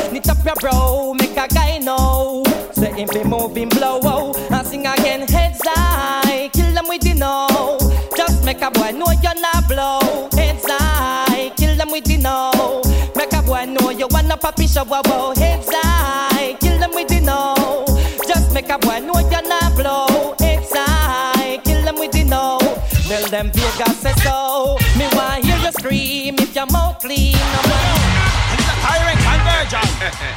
Your 0.46 0.54
bro, 0.58 1.16
make 1.16 1.36
a 1.38 1.48
guy 1.48 1.80
know. 1.80 2.44
Say 2.74 2.94
him 2.94 3.10
be 3.12 3.24
moving 3.24 3.68
blow, 3.70 4.00
oh, 4.04 4.48
and 4.52 4.68
sing 4.68 4.86
again, 4.86 5.22
heads 5.28 5.60
high, 5.64 6.52
kill 6.54 6.72
them 6.72 6.88
with 6.88 7.02
the 7.02 7.16
know. 7.16 7.80
Just 8.16 8.46
make 8.46 8.62
a 8.62 8.70
boy 8.70 8.92
know 8.92 9.08
you're 9.24 9.42
not 9.42 9.68
blow, 9.68 10.30
heads 10.38 10.64
high, 10.68 11.52
kill 11.58 11.76
them 11.76 11.90
with 11.90 12.04
the 12.04 12.18
know. 12.18 12.84
Make 13.16 13.34
a 13.34 13.42
boy 13.42 13.66
know 13.66 13.90
you 13.90 14.08
wanna 14.12 14.38
papi 14.38 14.72
show 14.72 14.84
wow 14.84 15.02
wow 15.06 15.34
heads 15.36 15.68
high, 15.72 16.56
kill 16.60 16.78
them 16.78 16.92
with 16.94 17.08
the 17.08 17.22
know. 17.22 17.84
Just 18.28 18.54
make 18.54 18.70
a 18.70 18.78
boy 18.78 19.00
know 19.00 19.18
you're 19.18 19.50
not 19.50 19.76
blow 19.76 20.36
heads 20.38 20.70
high, 20.72 21.58
kill 21.64 21.84
them 21.84 21.96
with 21.96 22.12
the 22.12 22.24
know. 22.24 22.60
Tell 23.08 23.28
them 23.30 23.50
Vegas 23.52 23.98
say 23.98 24.14
so. 24.22 24.78
Me 24.96 25.08
want 25.14 25.44
hear 25.44 25.58
you 25.58 25.72
scream 25.72 26.36
if 26.38 26.54
your 26.54 26.68
mouth 26.68 27.00
clean. 27.00 27.34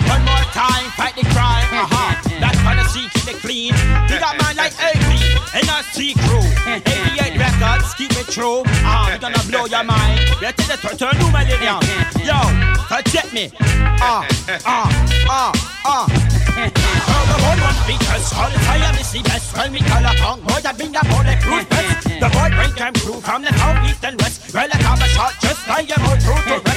One 0.09 0.25
more 0.25 0.47
time, 0.57 0.89
fight 0.97 1.14
the 1.14 1.29
crime. 1.29 1.69
Uh-huh. 1.69 2.16
That's 2.41 2.57
the 2.57 2.85
sea 2.89 3.09
keep 3.12 3.29
it 3.29 3.41
clean. 3.41 3.75
You 4.09 4.16
got 4.16 4.41
man 4.41 4.57
like 4.57 4.73
AP 4.81 5.12
and 5.53 5.69
our 5.69 5.83
C 5.93 6.14
crew. 6.25 6.41
88 6.64 7.37
records, 7.37 7.93
keep 7.95 8.12
it 8.12 8.29
true. 8.33 8.62
Uh, 8.64 9.11
we 9.12 9.19
gonna 9.19 9.43
blow 9.45 9.66
your 9.66 9.85
mind. 9.85 10.21
We're 10.41 10.53
to 10.53 10.64
the 10.64 10.79
total 10.81 11.12
new 11.21 11.29
millennium. 11.29 11.85
Yo, 12.25 12.39
forget 12.89 13.29
me. 13.33 13.53
Ah, 14.01 14.25
ah, 14.64 14.89
ah, 15.29 15.53
ah. 15.85 16.39
The 16.59 17.37
one 17.45 17.61
one 17.61 17.77
speakers, 17.85 18.33
all 18.33 18.51
the 18.51 18.59
fire 18.64 18.97
is 18.99 19.12
the 19.12 19.23
best. 19.23 19.57
When 19.57 19.73
we 19.73 19.81
call 19.81 20.05
a 20.05 20.14
punk, 20.16 20.43
boy, 20.49 20.61
that 20.64 20.77
bring 20.77 20.93
the 20.93 21.05
bulletproof 21.12 21.69
vest. 21.69 22.09
The 22.09 22.29
boy 22.33 22.49
bring 22.57 22.73
them 22.73 22.95
crew 22.95 23.21
from 23.21 23.43
the 23.43 23.53
south, 23.53 23.85
east 23.85 24.05
and 24.05 24.21
west. 24.21 24.55
Well, 24.55 24.69
I 24.73 24.77
have 24.81 25.03
a 25.03 25.09
shot, 25.12 25.35
just 25.41 25.61
fire 25.69 26.01
more 26.01 26.16
through 26.16 26.57
to 26.57 26.68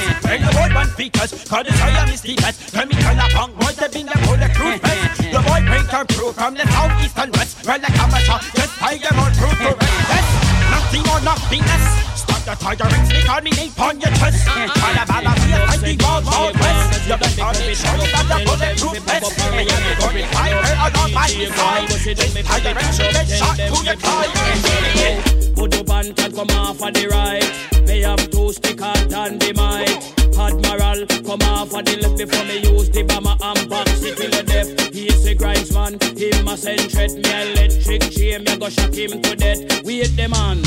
speakers 1.02 1.30
Cause 1.50 1.66
the 1.66 1.72
fire 1.72 2.06
me 2.06 2.16
sleepers 2.16 2.56
Turn 2.70 2.86
me 2.88 2.94
turn 2.94 3.18
up 3.18 3.30
punk 3.34 3.58
Once 3.58 3.76
they 3.76 3.88
been 3.88 4.06
the 4.06 4.16
bulletproof 4.22 4.78
vest 4.82 5.18
The 5.18 5.40
boy 5.42 5.60
painter 5.66 6.04
proof 6.14 6.34
From 6.38 6.54
the 6.54 6.64
South 6.70 6.94
East 7.02 7.18
and 7.18 7.30
west. 7.34 7.66
Well 7.66 7.80
like 7.82 7.98
amateur 7.98 8.38
Just 8.54 8.74
tie 8.78 8.98
them 9.02 9.18
on 9.18 9.32
proof 9.34 9.56
to 9.58 9.72
rest 9.74 10.30
Nothing 10.70 11.04
or 11.10 11.20
nothing 11.26 11.62
less 11.66 11.86
Start 12.22 12.42
the 12.46 12.54
tiger 12.54 12.86
rings 12.86 13.10
Me 13.10 13.20
call 13.26 13.42
me 13.42 13.50
name 13.50 13.72
on 13.82 13.98
your 13.98 14.14
chest 14.14 14.46
All 14.46 14.94
about 14.94 15.22
the 15.26 15.32
fear 15.42 15.62
And 15.74 15.82
the 15.82 15.92
world 15.98 16.24
world 16.30 16.54
west 16.62 16.86
You 17.10 17.18
better 17.18 17.50
be 17.66 17.74
sure 17.74 17.98
That 17.98 18.26
the 18.30 18.38
bulletproof 18.46 18.98
vest 19.02 19.26
Me 19.58 19.66
and 19.66 19.82
the 19.82 19.92
glory 19.98 20.22
fire 20.30 20.62
Along 20.86 21.10
my 21.10 21.26
side. 21.26 21.90
This 21.90 22.46
tire 22.46 22.74
rings 22.78 22.98
You 22.98 23.10
get 23.10 23.26
shot 23.26 23.58
to 23.58 23.76
your 23.82 23.98
pride 23.98 25.42
Put 25.58 25.74
your 25.74 25.84
band 25.84 26.16
can 26.16 26.32
come 26.32 26.50
off 26.58 26.82
on 26.82 26.92
the 26.92 27.06
right. 27.06 27.86
They 27.86 28.00
have 28.00 28.30
two 28.30 28.52
stickers 28.52 29.12
and 29.12 29.40
the 29.40 29.52
might. 29.52 30.21
Admiral, 30.38 31.06
come 31.24 31.42
off 31.48 31.74
on 31.74 31.84
the 31.84 31.96
left 32.02 32.18
before 32.18 32.44
me 32.44 32.58
use 32.60 32.90
the 32.90 33.02
bomber 33.02 33.36
and 33.40 33.68
box 33.68 34.02
it 34.02 34.16
till 34.16 34.30
the 34.30 34.42
death. 34.42 34.92
He's 34.92 35.26
a 35.26 35.34
grinds 35.34 35.72
man, 35.72 35.98
him 36.16 36.48
a 36.48 36.56
send 36.56 36.90
threat. 36.90 37.12
Me 37.12 37.52
electric 37.52 38.10
chain, 38.10 38.44
me 38.44 38.56
go 38.56 38.68
shock 38.68 38.94
him 38.94 39.20
to 39.22 39.36
death. 39.36 39.60
Wait 39.84 40.14
the 40.16 40.28
man, 40.28 40.58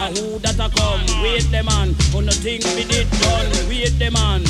a 0.00 0.06
who 0.14 0.38
that 0.40 0.58
a 0.58 0.68
come? 0.74 1.04
Wait 1.22 1.46
the 1.50 1.62
man, 1.62 1.94
who 2.12 2.22
no 2.22 2.32
think 2.32 2.64
we 2.74 2.84
did 2.84 3.08
done? 3.20 3.50
Wait 3.68 3.94
the 3.98 4.10
man, 4.10 4.42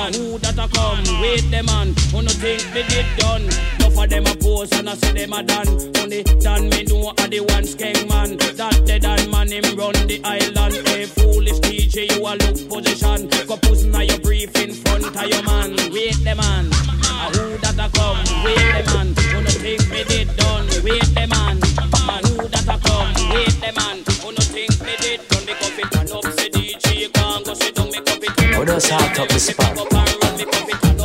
a 0.00 0.06
who 0.16 0.38
that 0.38 0.58
a 0.58 0.68
come? 0.68 1.02
Wait 1.20 1.44
the 1.50 1.62
man, 1.62 1.94
who 2.10 2.22
no 2.22 2.32
think 2.32 2.62
we 2.74 2.82
did 2.88 3.06
done? 3.18 3.46
No 3.80 3.90
for 3.90 4.06
them 4.06 4.26
a 4.26 4.34
pose 4.36 4.72
and 4.72 4.88
I 4.88 4.94
say 4.94 5.12
them 5.12 5.32
a 5.32 5.42
done. 5.42 5.68
Only 5.98 6.22
done 6.22 6.68
me 6.70 6.84
know 6.84 7.10
a 7.10 7.28
the 7.28 7.40
one 7.40 7.64
skeng 7.64 8.08
man. 8.08 8.36
That 8.56 8.86
the 8.86 8.98
done 8.98 9.30
man 9.30 9.50
him 9.50 9.64
run 9.76 9.94
the 10.06 10.20
island. 10.24 10.74
Hey 10.88 11.06
foolish 11.06 11.58
DJ, 11.60 12.10
you 12.14 12.22
a 12.22 12.32
look 12.38 12.56
position. 12.70 13.28
Go 13.46 13.56
pussy 13.56 13.88
na 13.88 14.00
your 14.18 14.24
brief 14.24 14.56
in 14.56 14.72
front 14.72 15.04
of 15.04 15.26
your 15.26 15.42
man. 15.42 15.76
Wait 15.92 16.16
the 16.24 16.34
man, 16.34 16.66
a 16.66 17.30
who 17.36 17.56
that 17.58 17.78
a 17.78 17.88
come? 17.96 18.18
Wait 18.44 18.56
the 18.56 18.82
man, 18.92 19.14
who 19.14 19.42
no 19.42 19.50
think 19.50 19.90
me 19.90 20.04
did 20.04 20.36
done? 20.36 20.66
Wait 20.82 21.06
the 21.14 21.26
man, 21.26 21.58
a 21.58 22.16
who 22.26 22.48
that 22.48 22.68
a 22.68 22.76
come? 22.86 23.12
Wait 23.32 23.54
the 23.60 23.72
man, 23.76 23.98
who 24.20 24.32
no 24.32 24.42
think 24.42 24.80
me 24.82 24.94
did 24.98 25.20
done? 25.28 25.44
Me 25.46 25.54
cup 25.54 25.78
it 25.78 25.96
and 25.96 26.10
up, 26.10 26.24
say 26.34 26.48
DJ 26.50 27.12
can't 27.12 27.44
go 27.44 27.54
sit 27.54 27.74
down. 27.74 27.90
Me 27.90 28.00
cup 28.00 28.22
it. 28.22 28.56
Oh, 28.56 28.64
just 28.64 28.90
hot 28.90 29.18
up 29.18 29.28
the 29.28 29.38
spot. 29.38 29.76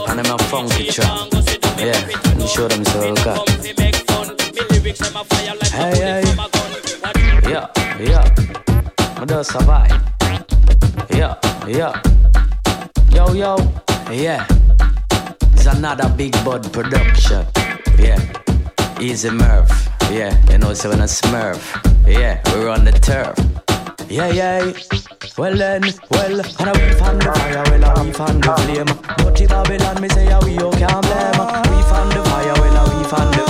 And 0.10 0.20
I'm 0.20 0.34
a 0.34 0.38
funky 0.44 0.88
track. 0.88 1.10
Yeah, 1.78 1.98
and 2.32 2.48
show 2.48 2.68
them 2.68 2.86
so 2.86 3.14
God. 3.24 3.50
Hey, 5.72 5.98
hey. 6.00 6.24
Yeah, 7.50 7.68
yeah. 8.00 8.36
I 9.18 9.26
just 9.26 9.52
survive. 9.52 9.92
Yeah, 11.10 11.36
yeah. 11.68 12.33
Yo, 13.14 13.32
yo. 13.34 13.56
Yeah. 14.12 14.46
It's 15.54 15.66
another 15.66 16.10
Big 16.10 16.34
Bud 16.44 16.72
production. 16.74 17.46
Yeah. 17.98 18.20
Easy 19.00 19.30
Murph. 19.30 19.90
Yeah, 20.12 20.36
you 20.52 20.58
know, 20.58 20.74
so 20.74 20.90
when 20.90 21.00
a 21.00 21.04
smurf. 21.04 21.62
Yeah, 22.08 22.42
we're 22.54 22.70
on 22.70 22.86
the 22.86 22.92
turf. 22.92 23.38
Yeah, 24.10 24.28
yeah. 24.28 24.74
Well 25.38 25.56
then, 25.56 25.82
well, 26.12 26.40
and 26.40 26.70
a 26.70 26.74
we 26.74 26.94
fan 27.00 27.18
the 27.20 27.32
fire, 27.34 27.64
well, 27.70 27.98
a 27.98 28.04
we 28.04 28.12
fan 28.12 28.42
the 28.42 28.54
flame. 28.62 28.92
Dirty 29.18 29.48
Babylon, 29.48 30.02
me 30.02 30.10
say, 30.10 30.32
a 30.32 30.40
we 30.44 30.52
you 30.54 30.70
can't 30.72 31.02
blame. 31.02 31.40
We 31.70 31.82
fan 31.90 32.10
the 32.10 32.22
fire, 32.30 32.54
well, 32.60 32.78
a 32.78 32.98
we 32.98 33.04
fan 33.10 33.32
the 33.32 33.43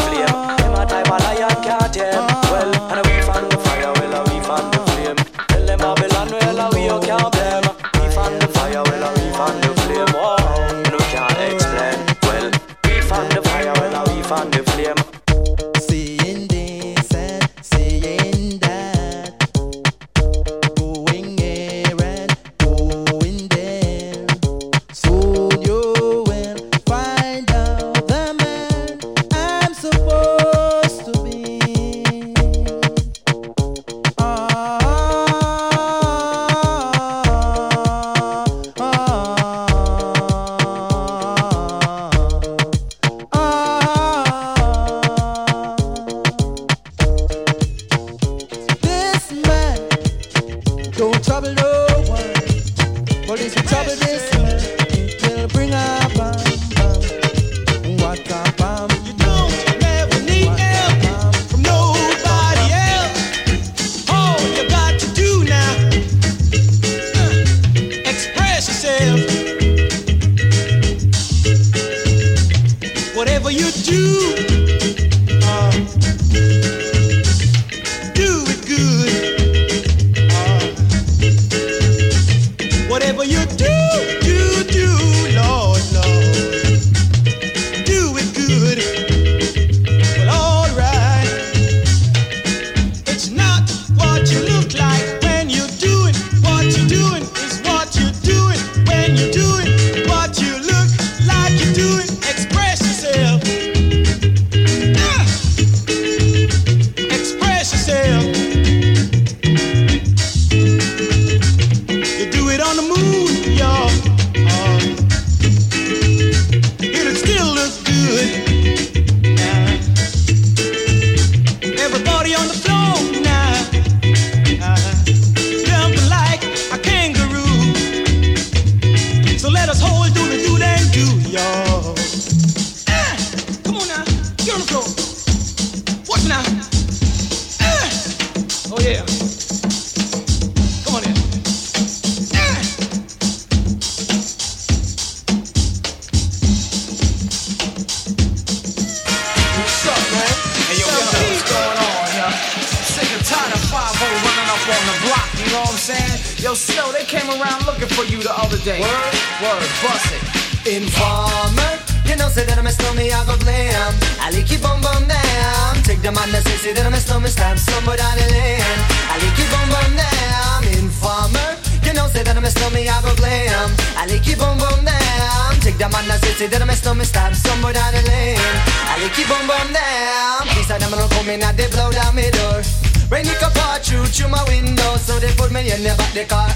the 186.13 186.23
car 186.25 186.52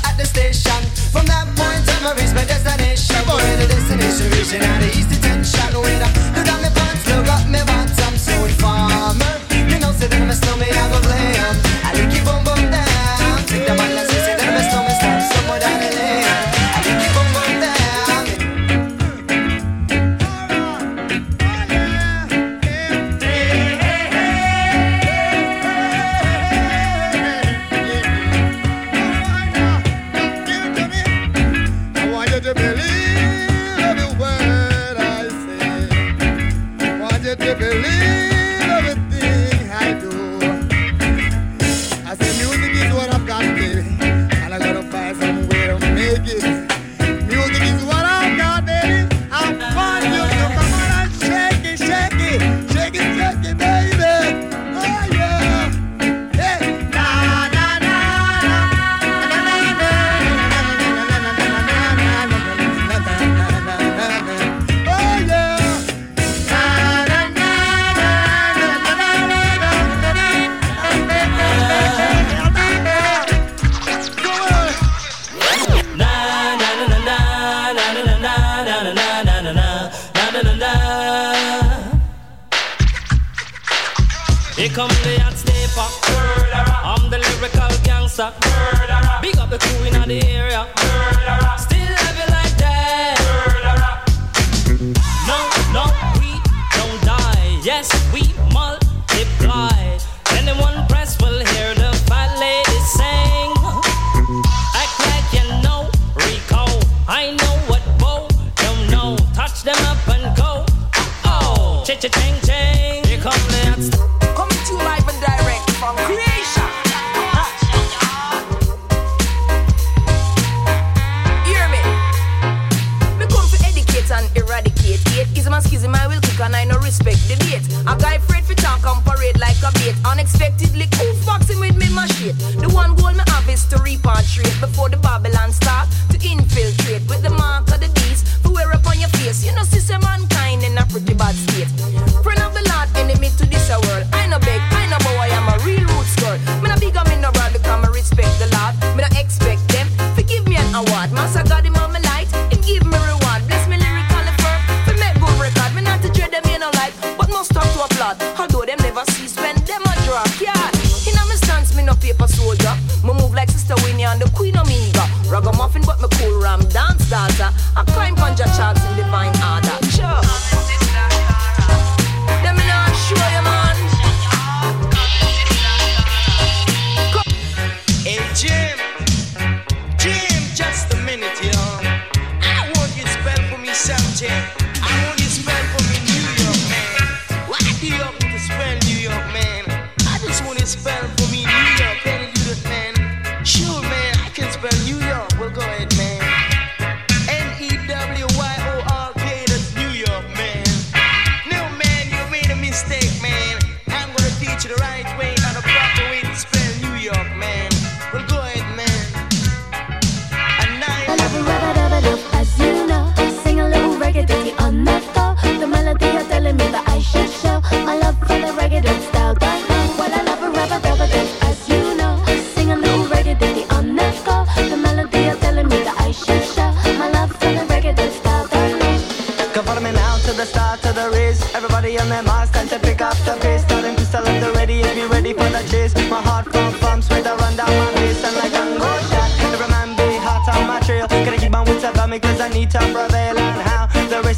paper 162.07 162.27
soldier. 162.27 162.75
Me 163.03 163.13
move 163.13 163.33
like 163.33 163.49
Sister 163.49 163.75
Winnie 163.83 164.05
and 164.05 164.21
the 164.21 164.29
Queen 164.31 164.55
of 164.57 164.67
Omega. 164.67 165.03
Ragamuffin, 165.29 165.83
but 165.85 165.99
me 166.01 166.07
cool 166.17 166.41
ram 166.41 166.61
dance 166.69 167.09
dancer. 167.09 167.49
I 167.75 167.83
climb 167.93 168.15
conjure 168.15 168.45
charts 168.55 168.83
in 168.85 168.95
divine 168.97 169.35
art. 169.43 169.66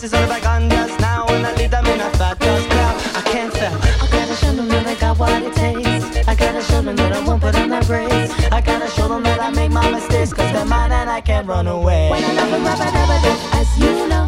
Now, 0.02 1.26
and 1.28 1.46
I 1.46 1.54
lead 1.56 1.72
them 1.72 1.86
in 1.88 2.00
a 2.00 2.10
fat. 2.12 2.38
I 2.42 3.22
can't 3.26 3.52
fail. 3.52 3.78
I 4.02 4.08
gotta 4.10 4.34
show 4.34 4.54
them 4.54 4.70
that 4.70 4.88
I 4.88 4.96
got 4.96 5.20
what 5.20 5.44
it 5.44 5.54
takes. 5.54 6.26
I 6.26 6.36
gotta 6.36 6.62
show 6.62 6.82
them 6.82 6.96
that 6.96 7.12
I 7.12 7.20
won't 7.28 7.42
put 7.42 7.54
on 7.56 7.68
the 7.68 7.84
brakes. 7.86 8.32
I 8.50 8.62
gotta 8.62 8.90
show 8.92 9.10
them 9.10 9.24
that 9.24 9.42
I 9.42 9.50
make 9.50 9.72
my 9.72 9.92
mistakes, 9.92 10.32
cause 10.32 10.54
they're 10.54 10.64
mine 10.64 10.94
and 10.94 11.10
I 11.10 11.20
can't 11.20 11.46
run 11.46 11.68
away. 11.68 12.10
When 12.12 12.24
I 12.24 12.30
as 13.60 13.78
you 13.78 14.08
know. 14.08 14.19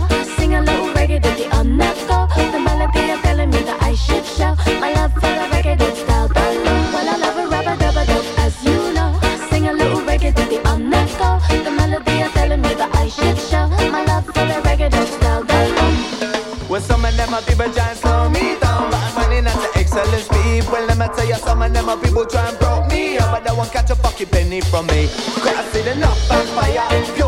want 17.41 17.75
give 17.75 17.77
a 17.77 17.95
slow 17.95 18.29
me 18.29 18.59
down. 18.59 18.93
I'm 18.93 19.15
running 19.15 19.45
at 19.45 19.55
the 19.55 19.79
excellence 19.79 20.27
people. 20.27 20.85
Let 20.85 20.97
me 20.97 21.07
tell 21.15 21.25
you, 21.25 21.35
some 21.35 21.61
of 21.61 21.73
them 21.73 21.89
are 21.89 21.97
people 21.97 22.25
try 22.25 22.47
and 22.47 22.57
broke 22.59 22.87
me 22.89 23.17
up. 23.17 23.31
But 23.31 23.43
they 23.43 23.55
won't 23.55 23.71
catch 23.71 23.89
a 23.89 23.95
fucking 23.95 24.27
penny 24.27 24.61
from 24.61 24.87
me. 24.87 25.07
Cause 25.07 25.55
I 25.55 25.63
see 25.71 25.81
the 25.81 25.95
knock 25.95 26.17
fire. 26.17 27.20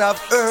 out 0.00 0.16
of 0.16 0.32
earth. 0.32 0.43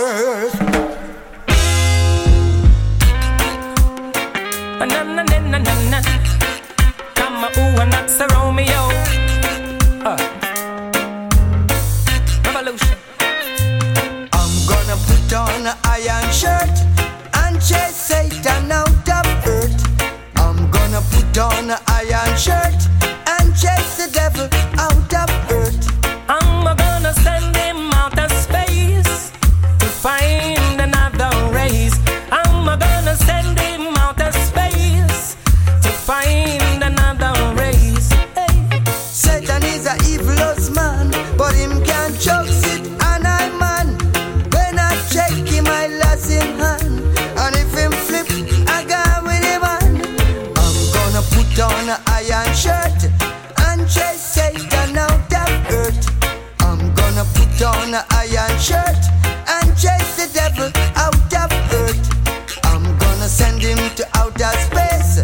in 57.94 58.00
an 58.00 58.06
iron 58.12 58.60
shirt 58.60 59.04
and 59.48 59.70
chase 59.78 60.16
the 60.16 60.30
devil 60.34 60.70
out 60.96 61.34
of 61.44 61.52
earth. 61.74 62.66
I'm 62.66 62.84
gonna 62.98 63.28
send 63.28 63.62
him 63.62 63.78
to 63.96 64.08
outer 64.16 64.54
space 64.68 65.24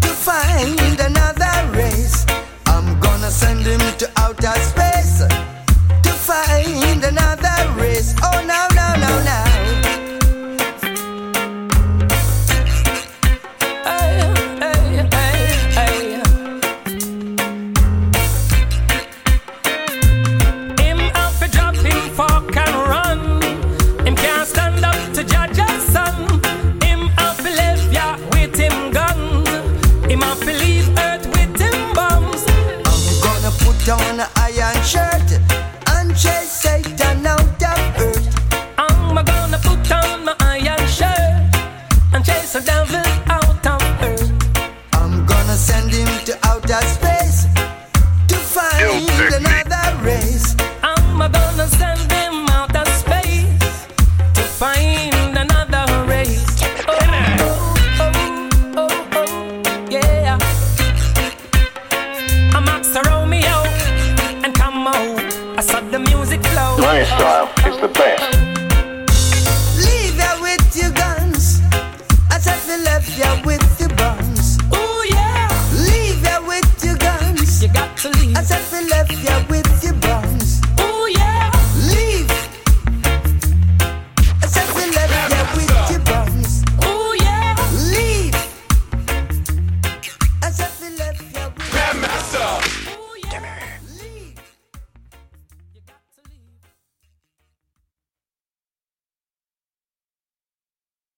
to 0.00 0.08
find 0.08 1.00
another 1.00 1.54
race. 1.76 2.24
I'm 2.66 2.98
gonna 3.00 3.30
send 3.30 3.66
him 3.66 3.80
to 3.98 4.10
outer 4.16 4.52
space. 4.60 4.81